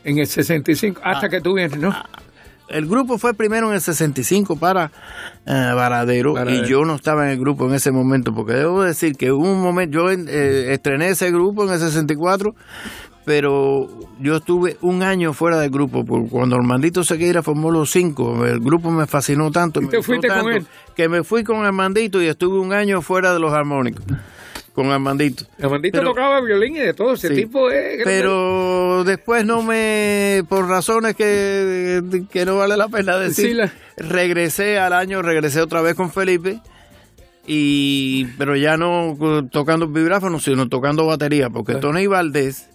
[0.03, 1.93] En el 65, hasta que tú vienes, ¿no?
[2.69, 4.85] El grupo fue primero en el 65 para
[5.45, 6.65] eh, Varadero, Varadero.
[6.65, 9.43] y yo no estaba en el grupo en ese momento, porque debo decir que hubo
[9.51, 12.55] un momento, yo eh, estrené ese grupo en el 64,
[13.25, 13.87] pero
[14.19, 18.59] yo estuve un año fuera del grupo, porque cuando Armandito Sequeira formó los cinco, el
[18.59, 20.65] grupo me fascinó tanto, ¿Y te fuiste con él?
[20.95, 24.03] que me fui con Armandito y estuve un año fuera de los armónicos,
[24.73, 25.45] con Armandito.
[25.61, 27.35] Armandito Pero- tocaba violín y de todo, ese Sí.
[27.35, 28.01] tipo es...
[28.03, 33.71] Pero después no me, por razones que, que no vale la pena decir, Sí, la-
[33.97, 36.59] regresé al año, regresé otra vez con Felipe,
[37.47, 39.17] y pero ya no
[39.51, 42.69] tocando vibráfono, sino tocando batería, porque Tony Valdés,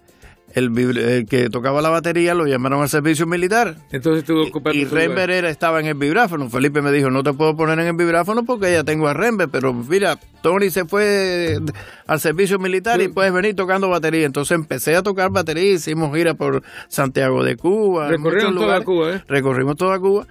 [0.56, 3.76] el, que tocaba la batería, lo llamaron al servicio militar.
[3.92, 6.48] Entonces tú ocupas Y Rember era, estaba en el vibráfono.
[6.48, 9.50] Felipe me dijo, no te puedo poner en el vibráfono porque ya tengo a Rember,
[9.50, 11.58] pero mira, Tony se fue
[12.06, 14.24] al servicio militar y puedes venir tocando batería.
[14.24, 18.08] Entonces empecé a tocar batería, hicimos gira por Santiago de Cuba.
[18.08, 18.82] Recorrieron muchos toda.
[18.82, 19.24] Cuba, ¿eh?
[19.28, 20.26] Recorrimos toda Cuba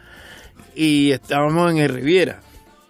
[0.74, 2.40] y estábamos en el Riviera.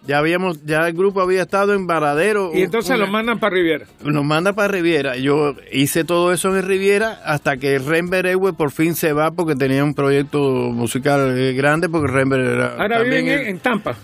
[0.06, 2.52] Ya habíamos, ya el grupo había estado en Varadero.
[2.54, 3.86] Y entonces una- lo mandan para Riviera.
[4.04, 5.16] nos manda para Riviera.
[5.16, 9.56] Yo hice todo eso en Riviera hasta que Rember Ewe por fin se va porque
[9.56, 10.38] tenía un proyecto
[10.72, 13.96] musical grande porque Rember era Ahora viven en, en Tampa.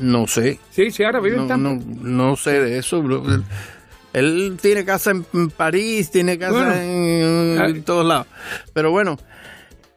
[0.00, 1.84] no sé, Sí, sí, ahora viven en no, Tampa.
[2.02, 3.00] no, no sé de eso.
[3.02, 3.22] bro.
[4.14, 6.72] Él, tiene casa en en París, tiene casa Bueno.
[6.74, 7.66] en, Ah.
[7.68, 8.26] en todos lados.
[8.72, 9.18] Pero bueno,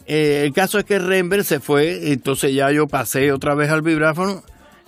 [0.05, 3.81] eh, el caso es que Rember se fue, entonces ya yo pasé otra vez al
[3.81, 4.43] vibráfono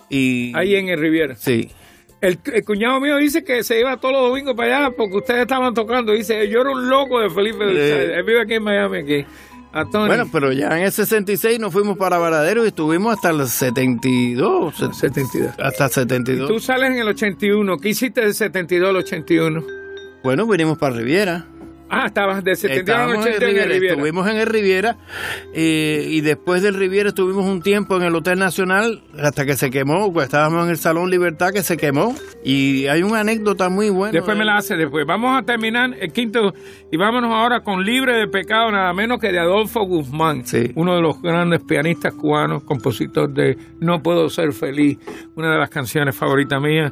[0.10, 1.36] y Ahí en el Riviera.
[1.36, 1.70] sí.
[2.22, 5.42] El, el cuñado mío dice que se iba todos los domingos para allá porque ustedes
[5.42, 6.14] estaban tocando.
[6.14, 7.66] Dice, yo era un loco de Felipe.
[7.66, 8.14] Eh.
[8.16, 9.26] Él vive aquí en Miami, aquí.
[9.92, 14.76] Bueno, pero ya en el 66 nos fuimos para Varadero y estuvimos hasta el 72.
[14.94, 15.52] 72.
[15.60, 16.48] Hasta 72.
[16.48, 17.78] Tú sales en el 81.
[17.80, 19.64] ¿Qué hiciste del 72 al 81?
[20.24, 21.46] Bueno, vinimos para Riviera.
[21.94, 22.80] Ah, estabas de 71 al
[23.10, 23.94] Estábamos en 81 en Riviera, Riviera.
[23.96, 24.98] Estuvimos en el Riviera
[25.54, 29.70] eh, y después del Riviera estuvimos un tiempo en el Hotel Nacional hasta que se
[29.70, 30.12] quemó.
[30.12, 32.16] pues, estábamos en el Salón Libertad que se quemó.
[32.44, 34.12] Y hay una anécdota muy buena.
[34.12, 35.06] Después me la hace después.
[35.06, 36.54] Vamos a terminar el quinto
[36.92, 40.72] y vámonos ahora con Libre de Pecado, nada menos que de Adolfo Guzmán, Sí.
[40.76, 44.98] uno de los grandes pianistas cubanos, compositor de No Puedo Ser Feliz,
[45.36, 46.92] una de las canciones favoritas mías,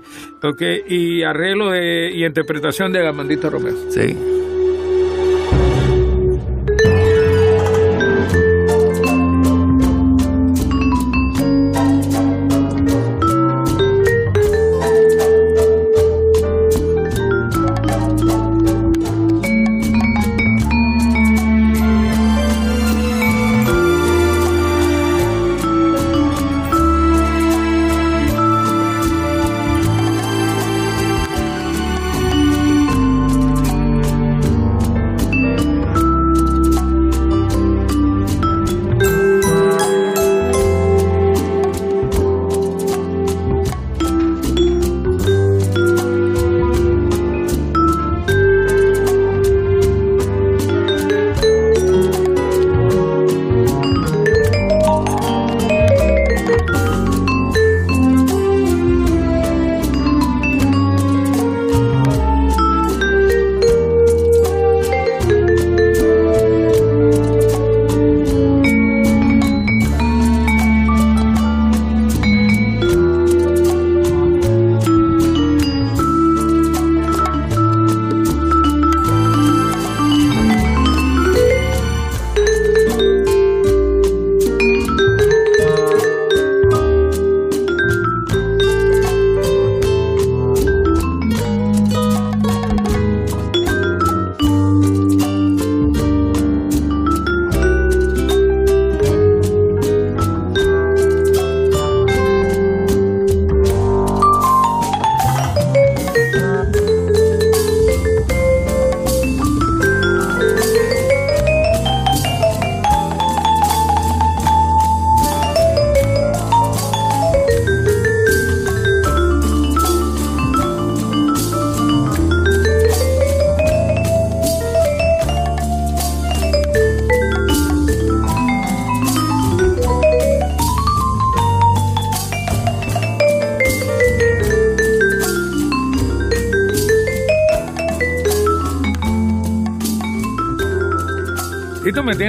[0.88, 3.76] y arreglo de, y interpretación de Gamandito Romeo.
[3.90, 4.41] Sí.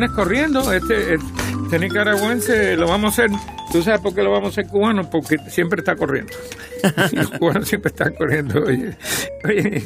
[0.02, 0.72] Tienes corriendo.
[0.72, 3.30] Este, este nicaragüense lo vamos a hacer.
[3.70, 5.08] ¿Tú sabes por qué lo vamos a hacer cubano?
[5.08, 6.32] Porque siempre está corriendo.
[7.12, 8.64] Los cubanos siempre están corriendo.
[8.64, 8.96] Oye,
[9.44, 9.80] Oye,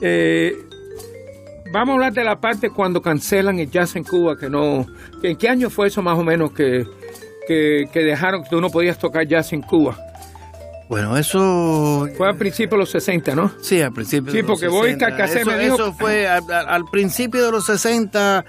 [0.00, 0.56] eh,
[1.74, 4.86] vamos a hablar de la parte cuando cancelan el jazz en Cuba, que no...
[5.22, 6.86] ¿En qué año fue eso más o menos que,
[7.46, 9.98] que, que dejaron que tú no podías tocar jazz en Cuba?
[10.88, 12.08] Bueno, eso.
[12.16, 13.52] Fue a principios de los 60, ¿no?
[13.60, 14.32] Sí, al principio.
[14.32, 15.06] Sí, de los porque Bobby 60.
[15.06, 18.44] Carcassé eso, me dijo- Eso fue al, al- al principio de los 60.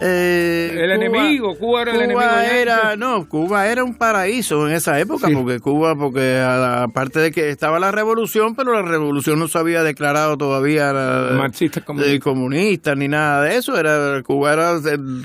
[0.00, 2.20] Eh, El enemigo, Cuba era el enemigo.
[2.20, 5.34] Era, no, Cuba era un paraíso en esa época, Sí.
[5.34, 9.82] porque Cuba, porque aparte de que estaba la revolución, pero la revolución no se había
[9.82, 12.12] declarado todavía la- Marxista comunista.
[12.12, 13.78] de comunista ni nada de eso.
[13.78, 14.74] Era Cuba era,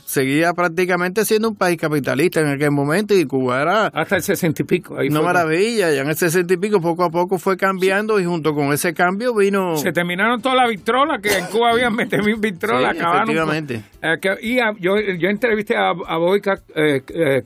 [0.05, 4.61] seguía prácticamente siendo un país capitalista en aquel momento y Cuba era Hasta el 60
[4.61, 4.97] y pico.
[4.97, 8.19] Ahí una fue maravilla, ya en el 60 y pico poco a poco fue cambiando
[8.19, 9.75] y junto con ese cambio vino...
[9.77, 12.93] Se terminaron todas las vitrolas que en Cuba habían 20.000 vitrolas.
[12.93, 13.83] Sí, acabaron con- efectivamente.
[14.01, 17.41] Eh, que- y a- yo, yo entrevisté a, a Bobby Car- eh, eh,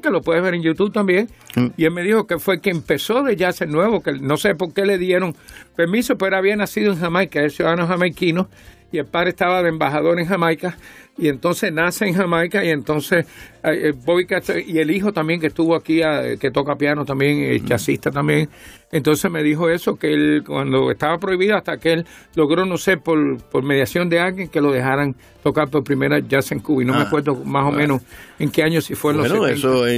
[0.00, 1.66] que lo puedes ver en YouTube también, Mm.
[1.76, 4.54] y él me dijo que fue que empezó de jazz el nuevo, que no sé
[4.54, 5.34] por qué le dieron
[5.76, 8.48] permiso, pero había nacido en Jamaica, es ciudadano jamaiquino,
[8.92, 10.76] y el padre estaba de embajador en Jamaica,
[11.18, 13.26] y entonces nace en Jamaica, y entonces
[13.62, 17.04] eh, eh, Bobby Carcassé, y el hijo también que estuvo aquí, eh, que toca piano
[17.04, 18.48] también, eh, jazzista también,
[18.90, 22.96] entonces me dijo eso, que él cuando estaba prohibido, hasta que él logró, no sé,
[22.96, 25.14] por, por mediación de alguien, que lo dejaran
[25.44, 26.82] tocar por primera jazz en Cuba.
[26.82, 28.02] Y no me Ah, acuerdo más o menos
[28.38, 29.58] en qué año, si fue en los Bueno, 70.
[29.58, 29.88] eso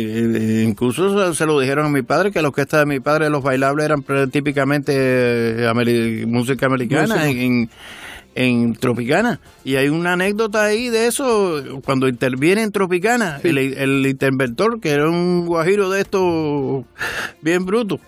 [0.68, 3.86] incluso se, lo dijeron a mi padre, que la orquesta de mi padre, los bailables
[3.86, 5.66] eran típicamente
[6.26, 7.70] música americana en, en,
[8.34, 9.40] en Tropicana.
[9.64, 14.90] Y hay una anécdota ahí de eso, cuando interviene en Tropicana, el, el interventor, que
[14.90, 16.84] era un guajiro de estos
[17.40, 18.00] bien bruto,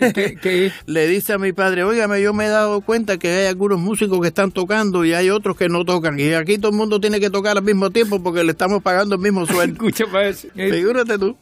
[0.86, 4.20] Le dice a mi padre, óigame, yo me he dado cuenta que hay algunos músicos
[4.20, 6.18] que están tocando y hay otros que no tocan.
[6.18, 9.16] Y aquí todo el mundo tiene que tocar al mismo tiempo porque le estamos pagando
[9.16, 9.74] el mismo sueldo.
[9.74, 10.04] Escucha,
[10.54, 11.36] Figúrate tú.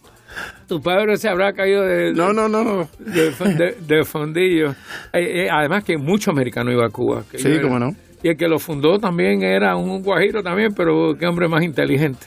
[0.66, 2.89] Tu padre se habrá caído de, no, no, no.
[2.99, 4.70] de, fondillo.
[5.12, 7.24] Eh, eh, además que muchos americanos iban a Cuba.
[7.34, 7.95] sí, cómo no.
[8.22, 12.26] Y el que lo fundó también era un guajiro también, pero qué hombre más inteligente.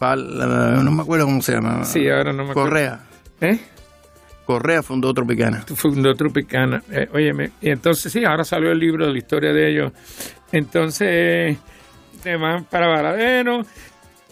[0.00, 1.84] no me acuerdo cómo se llama.
[1.84, 2.70] Sí, ahora no me acuerdo.
[2.70, 3.00] Correa.
[3.40, 3.58] ¿Eh?
[4.44, 5.64] Correa fundó Tropicana.
[5.74, 6.82] Fundó Tropicana.
[6.90, 9.92] Eh, óyeme, y entonces sí, ahora salió el libro de la historia de ellos.
[10.52, 11.56] Entonces,
[12.22, 13.62] se van para Varadero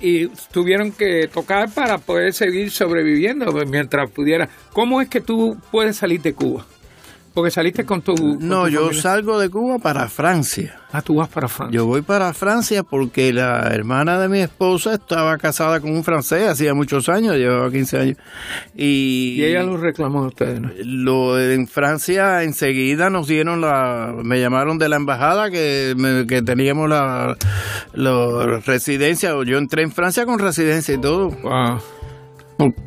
[0.03, 4.49] y tuvieron que tocar para poder seguir sobreviviendo mientras pudiera.
[4.73, 6.67] ¿Cómo es que tú puedes salir de Cuba?
[7.35, 8.15] Porque saliste con tu...
[8.41, 10.79] no, yo salgo de Cuba para Francia.
[10.93, 11.75] Ah, tú vas para Francia.
[11.75, 16.47] Yo voy para Francia porque la hermana de mi esposa estaba casada con un francés
[16.47, 18.17] hacía muchos años, llevaba 15 años.
[18.75, 20.71] Y, y ella lo reclamó a ustedes, ¿no?
[20.85, 24.15] Lo, en Francia enseguida nos dieron la...
[24.23, 27.39] Me llamaron de la embajada que, que teníamos la,
[27.95, 29.31] la residencia.
[29.47, 31.31] Yo entré en Francia con residencia y todo.
[31.31, 31.81] Wow.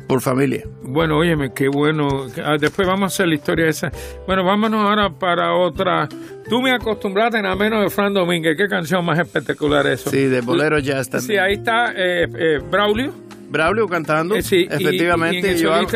[0.06, 0.64] Por, familia.
[0.82, 2.26] Bueno, óyeme, qué bueno.
[2.44, 3.90] Ah, después vamos a hacer la historia esa.
[4.26, 6.08] Bueno, vámonos ahora para otra.
[6.48, 8.56] Tú me acostumbraste a menos de Fran Domínguez.
[8.56, 10.10] Qué canción más espectacular eso.
[10.10, 11.28] Sí, de bolero jazz también.
[11.28, 13.12] Sí, ahí está eh, eh, Braulio.
[13.50, 14.34] Braulio cantando.
[14.36, 15.56] Eh, sí, efectivamente.
[15.56, 15.88] yo, hago,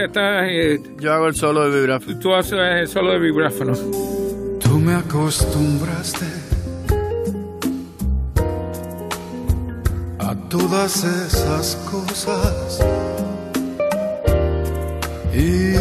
[0.98, 2.18] yo hago el solo de vibráfono.
[2.18, 3.72] Tú haces el solo de vibráfono.
[4.60, 6.26] Tú me acostumbraste
[10.18, 12.80] a todas esas cosas
[15.32, 15.74] y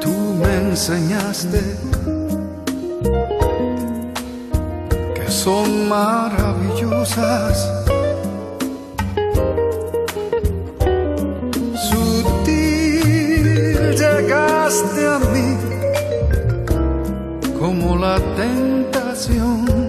[0.00, 1.60] tú me enseñaste
[5.14, 7.68] que son maravillosas.
[11.88, 13.44] Sutil
[13.96, 15.56] llegaste a mí
[17.58, 19.79] como la tentación.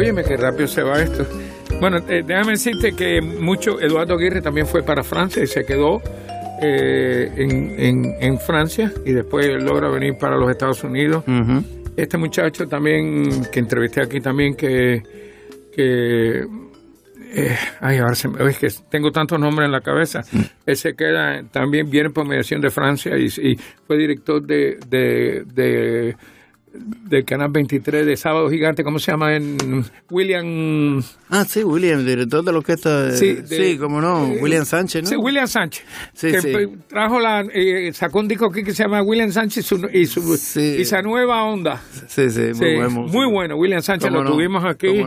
[0.00, 1.26] Que rápido se va esto.
[1.78, 6.00] Bueno, eh, déjame decirte que mucho, Eduardo Aguirre también fue para Francia y se quedó
[6.62, 11.24] eh, en, en, Francia y después logra venir para los Estados Unidos.
[11.96, 15.02] Este muchacho también, que entrevisté aquí también, que...
[15.74, 16.46] que
[17.32, 20.22] eh, ay, ahora se es que tengo tantos nombres en la cabeza.
[20.66, 26.16] Él se queda, también viene por mediación de Francia y, y fue director de, de
[26.72, 29.34] del canal 23 de Sábado Gigante, ¿cómo se llama?
[29.34, 31.02] En William.
[31.28, 33.10] Ah, sí, William, director de la orquesta.
[33.12, 35.08] Sí, sí, cómo no, eh, William Sánchez, ¿no?
[35.08, 35.84] Sí, William Sánchez.
[36.12, 37.44] Sí, que trajo la.
[37.52, 41.44] Eh, sacó un disco aquí que se llama William Sánchez y su, y su nueva
[41.44, 41.82] onda.
[42.06, 42.90] Sí, sí, muy bueno.
[43.02, 45.02] Muy bueno, William Sánchez, lo tuvimos aquí.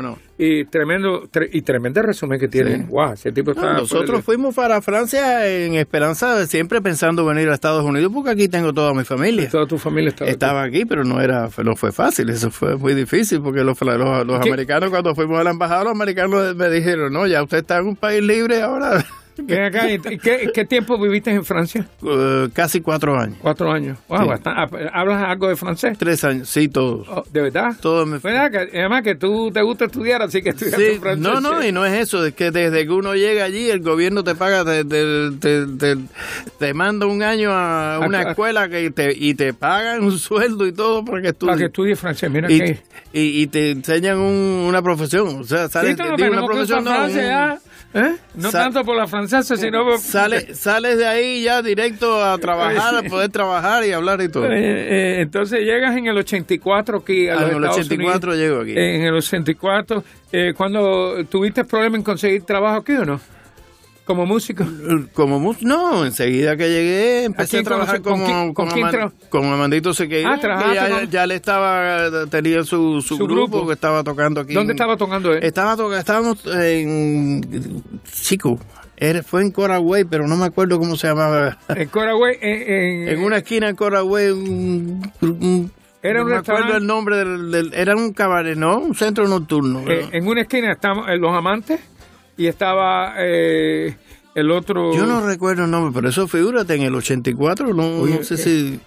[0.45, 2.85] Y tremendo, y tremendo resumen que tiene.
[2.89, 3.75] Wow, ese tipo está.
[3.75, 8.73] nosotros fuimos para Francia en esperanza, siempre pensando venir a Estados Unidos, porque aquí tengo
[8.73, 9.47] toda mi familia.
[9.49, 12.93] Toda tu familia estaba, estaba aquí, pero no era no fue fácil, eso fue muy
[12.93, 17.25] difícil, porque los, los, americanos, cuando fuimos a la embajada, los americanos me dijeron, no,
[17.25, 19.05] ya usted está en un país libre, ahora
[19.37, 21.87] ¿y ¿qué, qué tiempo viviste en Francia?
[22.05, 23.37] Eh, casi cuatro años.
[23.41, 23.97] Cuatro años.
[24.07, 24.27] Wow, Sí.
[24.27, 24.89] bastante.
[24.93, 25.97] ¿Hablas algo de francés?
[25.97, 27.03] Tres años, sí, todo.
[27.09, 27.71] Oh, ¿De verdad?
[27.81, 28.51] Todo me- ¿Verdad?
[28.51, 31.23] Que, además que tú te gusta estudiar, así que estudiaste Sí, francés.
[31.23, 34.23] no, no, y no es eso, es que desde que uno llega allí, el gobierno
[34.23, 35.97] te paga, te, te,
[36.59, 40.71] te, manda un año a una escuela que te, y te pagan un sueldo y
[40.73, 41.67] todo para que Para que estudies.
[41.69, 42.79] estudie francés, mira Y, que...
[43.13, 46.83] y, y te enseñan un- una profesión, o sea, Sí, sales, no, digo, una profesión,
[46.83, 47.59] no, un- ya,
[47.93, 48.15] ¿eh?
[48.35, 49.99] No Sa- tanto por la francesa, sino por...
[49.99, 54.45] sale, sales de ahí ya directo a trabajar, a poder trabajar y hablar y todo.
[54.45, 58.31] Eh, eh, entonces llegas en el 84 aquí a Ah, los en el Estados 84
[58.31, 58.37] Unidos.
[58.49, 58.71] llego aquí.
[58.73, 60.03] En el 84.
[60.31, 63.21] Eh, cuando tuviste problemas en conseguir trabajo aquí o no?
[64.05, 64.65] Como músico.
[65.13, 68.89] Como mus- no, enseguida que llegué empecé ¿A a trabajar con como, quién- con como,
[68.89, 73.23] quién como Amandito Sequeira, Ah, que ya, con- ya le estaba, tenía su, su, Su
[73.25, 73.67] grupo, grupo.
[73.67, 74.53] que estaba tocando aquí.
[74.53, 75.41] ¿Dónde en- estaba tocando él?
[75.43, 77.81] Estaba toca- estábamos en,
[78.11, 78.59] chico,
[79.25, 81.57] fue en Coragüey, pero no me acuerdo cómo se llamaba.
[81.69, 86.37] En Coragüey, en, en- En una esquina en Coragüey, un, un- Era no un me
[86.37, 89.83] acuerdo el nombre del, del- era un cabaret, no, un centro nocturno.
[89.89, 91.79] eh, en una esquina estaban eh, Los Amantes
[92.37, 93.95] y estaba eh,
[94.35, 94.95] el otro...
[94.95, 98.35] Yo no recuerdo el nombre, pero eso figúrate en el 84, no, Oye, no sé
[98.35, 98.37] eh.
[98.37, 98.79] si...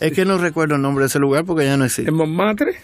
[0.00, 2.08] Es que no recuerdo el nombre de ese lugar porque ya no existe.
[2.08, 2.76] En Montmartre.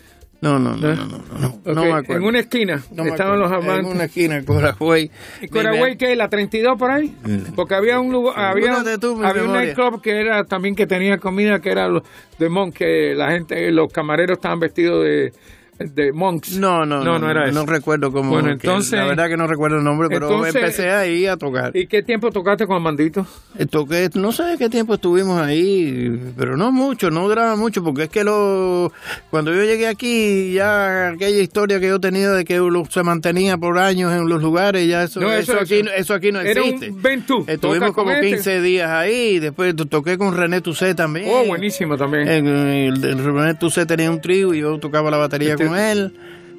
[0.42, 0.96] No, no, no, ¿Eh?
[0.96, 2.16] no, no, no, no, Ok, no me acuerdo.
[2.16, 3.53] En una esquina No estaban Los.
[3.53, 3.78] Amantes.
[3.78, 5.09] En una esquina, Coragüey.
[5.40, 6.16] ¿Y Coragüey qué?
[6.16, 7.14] ¿La 32 por ahí?
[7.55, 11.70] Porque había un lugar, había, había un nightclub que era también que tenía comida que
[11.70, 11.88] era
[12.40, 15.32] de monk, que la gente, los camareros estaban vestidos de,
[15.78, 16.56] de monks.
[16.58, 17.54] No, no, no, no, era eso.
[17.58, 18.30] No recuerdo cómo.
[18.30, 21.76] Bueno, entonces- La verdad que no recuerdo el nombre, pero Entonces- empecé ahí a tocar.
[21.76, 23.26] ¿Y qué tiempo tocaste con Amandito?
[23.58, 28.04] Eh, Toqué, no sé qué tiempo estuvimos ahí, pero no mucho, no duraba mucho, porque
[28.04, 28.92] es que lo,
[29.30, 33.56] cuando yo llegué aquí, ya aquella historia que yo tenía de que uno se mantenía
[33.58, 36.62] por años en los lugares, ya eso, No, eso, eso- aquí, eso aquí no Era
[36.62, 36.92] un existe.
[37.00, 38.28] ven tú, toca Estuvimos con como este.
[38.28, 41.26] 15 días ahí, después to- toqué con René Tusset también.
[41.28, 42.28] Oh, buenísimo también.
[42.28, 45.71] En el, el René Tusset tenía un trío y yo tocaba la batería Este- con
[45.76, 46.14] él.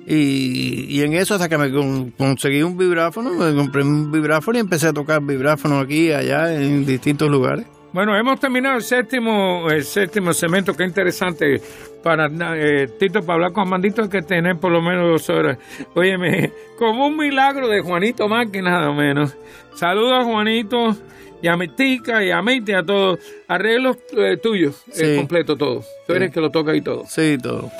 [0.06, 4.58] Y, y en eso hasta que me con- conseguí un vibráfono, me compré un vibráfono
[4.58, 7.66] y empecé a tocar vibráfono aquí y allá en distintos lugares.
[7.94, 10.74] Bueno, hemos terminado el séptimo, el séptimo segmento.
[10.74, 11.62] Qué interesante
[12.04, 15.58] para eh, Tito, para hablar con Amandito hay que tener por lo menos dos horas.
[15.94, 19.38] Óyeme, como un milagro de Juanito Márquez, nada menos.
[19.76, 20.98] Saludos a Juanito
[21.42, 23.20] y a mi tica y a Mite, a todos.
[23.48, 25.06] Arreglos eh, tuyos, Sí.
[25.06, 25.82] el completo todo.
[26.08, 27.04] Tú eres el que lo toca y todo.
[27.08, 27.72] Sí, todo.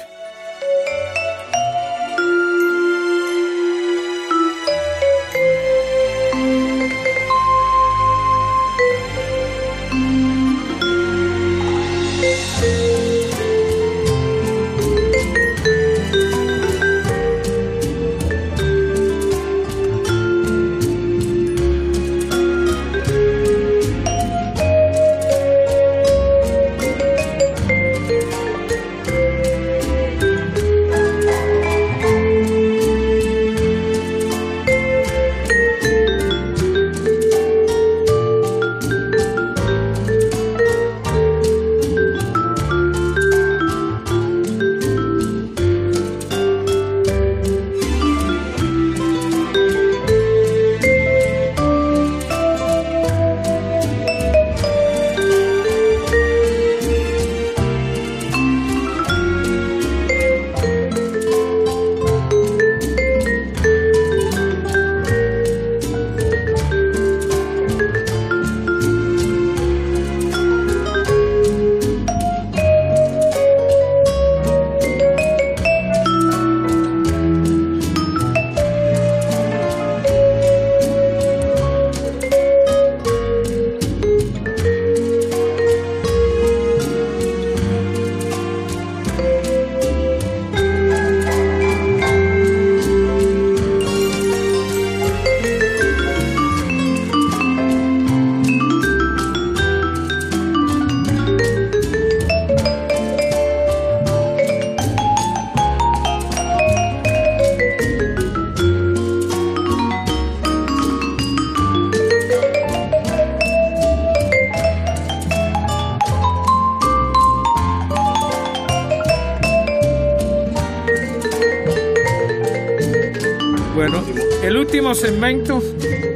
[125.04, 125.62] Segmento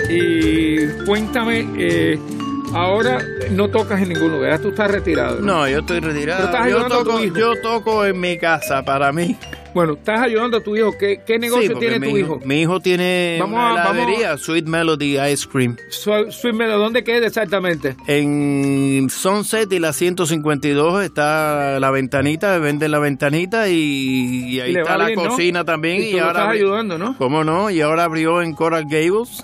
[0.10, 2.18] y cuéntame, eh,
[2.74, 3.20] ahora
[3.52, 5.42] no tocas en ningún lugar, tú estás retirado.
[5.42, 6.50] No, yo estoy retirado.
[6.70, 9.38] Yo toco, yo toco en mi casa para mí.
[9.78, 10.98] Bueno, estás ayudando a tu hijo.
[10.98, 12.42] ¿Qué, qué negocio Sí, tiene mi tu hijo?
[12.44, 15.78] Mi hijo tiene Vamos una vamos a- Sweet Melody Ice Cream.
[15.90, 17.96] Su- Sweet Meadow, ¿dónde queda exactamente?
[18.08, 23.76] En Sunset y la 152 está la ventanita, vende la ventanita y,
[24.56, 25.30] y ahí Y está la bien, ¿no?
[25.30, 26.02] cocina también.
[26.02, 27.16] Y tú ahora estás ayudando, ¿no?
[27.20, 27.70] ¿Cómo no?
[27.70, 29.44] Y ahora abrió en Coral Gables,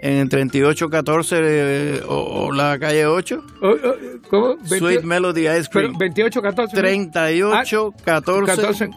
[0.00, 3.44] en 3814 eh, o, o la calle 8.
[3.60, 3.94] Oh, oh,
[4.30, 4.56] ¿Cómo?
[4.64, 5.92] Sweet 28 Melody Ice Cream.
[5.98, 6.74] 28, 14.
[6.74, 8.90] 3814 14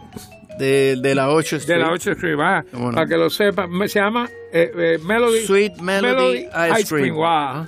[0.58, 1.80] de, de la 8 de Street.
[1.80, 2.36] la 8 Street,
[2.72, 2.96] ¿Cómo no?
[2.96, 3.68] para que lo sepa.
[3.68, 5.46] Me- Se llama eh, eh, Melody.
[5.46, 6.48] Sweet Melody
[6.80, 7.16] Ice Cream.
[7.16, 7.68] Wow.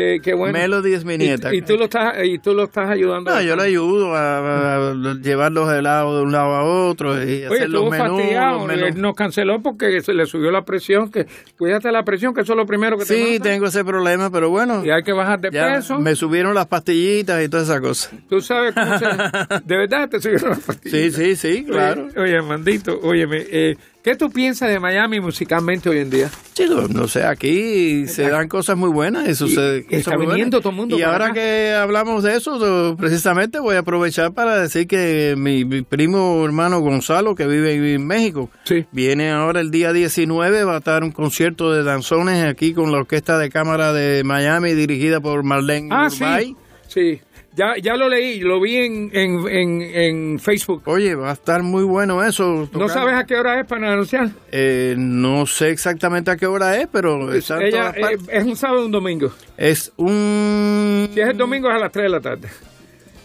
[0.00, 0.58] Qué, qué bueno.
[0.58, 1.52] Melody es mi nieta.
[1.54, 3.30] Y, y tú lo estás, y tú lo estás ayudando.
[3.30, 7.44] No, yo le ayudo a, a- llevar los helados de un lado a otro y
[7.44, 8.22] Oye, hacer los menús.
[8.32, 8.94] los menús.
[8.96, 11.26] nos canceló porque se le subió la presión, que
[11.58, 13.50] cuídate la presión, que eso es lo primero que te Sí, mata.
[13.50, 15.98] tengo ese problema, pero bueno, Y hay que bajar de peso.
[15.98, 18.12] me subieron las pastillitas y todas esas cosas.
[18.28, 19.04] Tú sabes cómo se...
[19.64, 21.12] De verdad te subieron las pastillas.
[21.14, 22.06] Sí, sí, sí, claro.
[22.16, 26.30] Oye, oye, Mandito, óyeme, eh, ¿qué tú piensas de Miami musicalmente hoy en día?
[26.54, 29.86] Chico, no sé, aquí se dan cosas muy buenas y sucede.
[29.88, 31.34] y está viniendo todo el mundo Y ahora acá.
[31.34, 36.80] que hablamos de eso, precisamente voy a aprovechar para decir que mi, mi primo hermano
[36.80, 38.86] Gonzalo, que vive en México, Sí.
[38.92, 42.98] viene ahora el día 19, va a estar un concierto de danzones aquí con la
[42.98, 46.46] Orquesta de Cámara de Miami, dirigida por Marlene Ah, Urbay.
[46.46, 46.56] sí,
[46.88, 47.20] sí.
[47.56, 50.82] Ya, ya lo leí, lo vi en, en, en, en Facebook.
[50.86, 52.68] Oye, va a estar muy bueno eso.
[52.72, 54.30] ¿No sabes a qué hora es para anunciar?
[54.52, 58.82] Eh, no sé exactamente a qué hora es, pero en Ella, eh, es un sábado
[58.82, 59.32] o un domingo.
[59.56, 61.08] es un...
[61.12, 62.48] Si es el domingo es a las 3 de la tarde.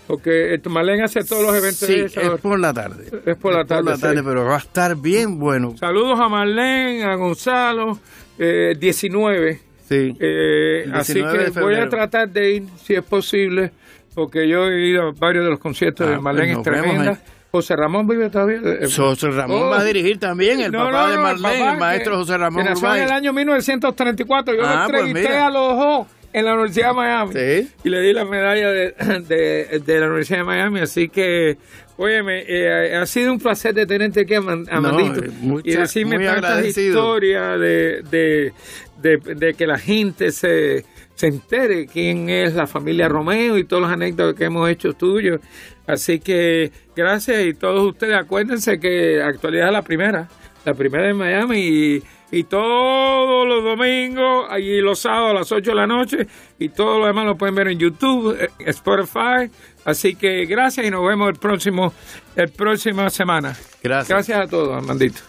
[0.08, 3.06] Porque el Marlene hace todos los eventos Sí, de es por la tarde.
[3.26, 4.02] Es por la tarde, sí.
[4.24, 5.76] pero va a estar bien bueno.
[5.78, 8.00] Saludos a Marlene, a Gonzalo,
[8.38, 9.60] eh, 19.
[9.88, 10.16] Sí.
[10.20, 13.72] Eh, así 19 que voy a tratar de ir, si es posible,
[14.16, 16.90] porque yo he ido a varios de los conciertos Ah, de Marlene, pues es vemos
[16.94, 17.20] tremenda.
[17.52, 18.60] José Ramón vive todavía.
[18.64, 19.70] Eh, José Ramón Oh.
[19.70, 22.18] va a dirigir también, el No, papá no, de no, Marlene, papá el maestro que-
[22.18, 24.56] José Ramón que nació en el año 1934.
[24.56, 25.48] Yo Ah, lo pues entrevisté mira.
[25.48, 27.34] a los dos en la Universidad de Miami.
[27.34, 27.72] Sí.
[27.86, 28.92] Y le di la medalla de,
[29.28, 30.80] de, de la Universidad de Miami.
[30.82, 31.58] Así que,
[31.96, 35.24] óyeme, eh, ha sido un placer de tenerte aquí, Amandito.
[35.24, 36.88] eh, y decirme tantas agradecido.
[37.16, 38.54] historias de, de,
[39.02, 40.84] de, de que la gente se,
[41.16, 45.40] se entere quién es la familia Romeo y todos los anécdotas que hemos hecho tuyos.
[45.88, 50.28] Así que gracias y todos ustedes acuérdense que actualidad es la primera,
[50.66, 55.72] la primera en Miami y, y todos los domingos y los sábados a las 8
[55.72, 56.28] de la noche
[56.60, 59.50] y todo lo demás lo pueden ver en YouTube, eh, Spotify.
[59.86, 61.94] Así que gracias y nos vemos el próximo,
[62.36, 63.56] el próxima semana.
[63.82, 64.10] Gracias.
[64.10, 65.22] Gracias a todos, Armandito.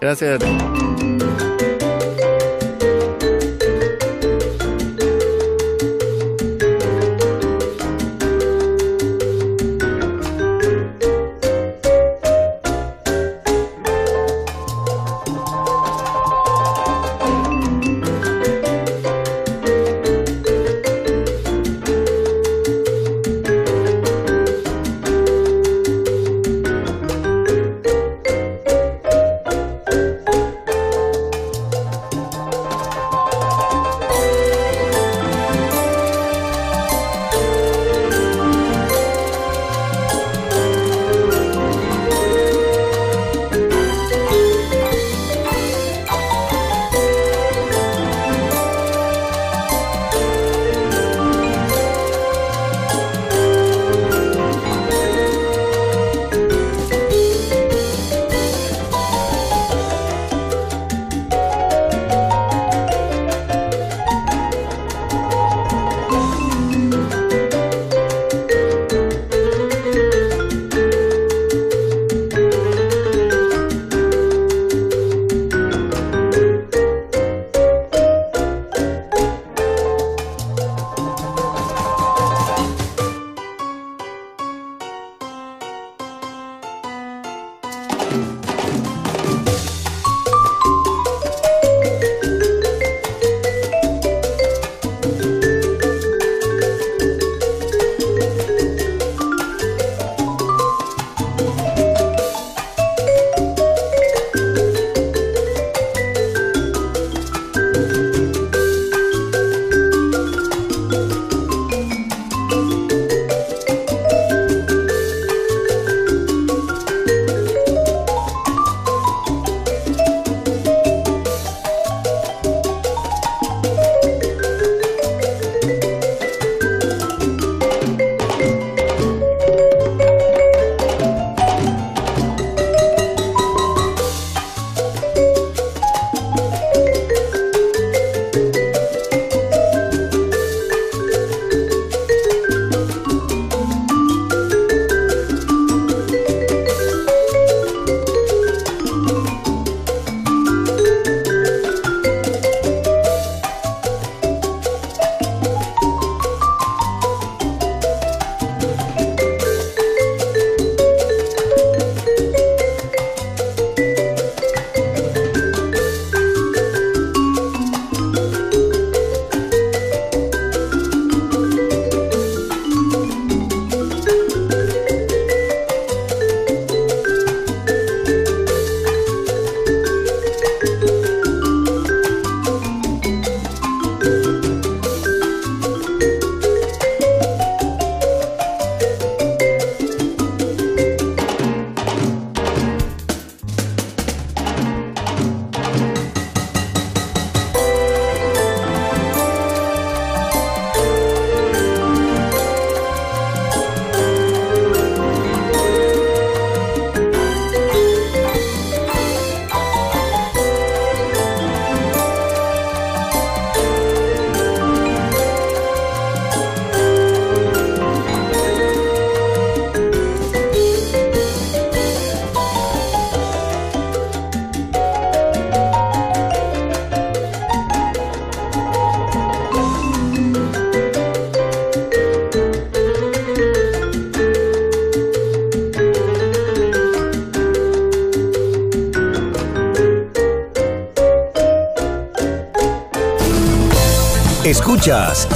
[0.00, 1.15] Gracias a ti.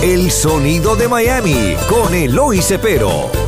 [0.01, 3.40] El Sonido de Miami con Eloy Cepero.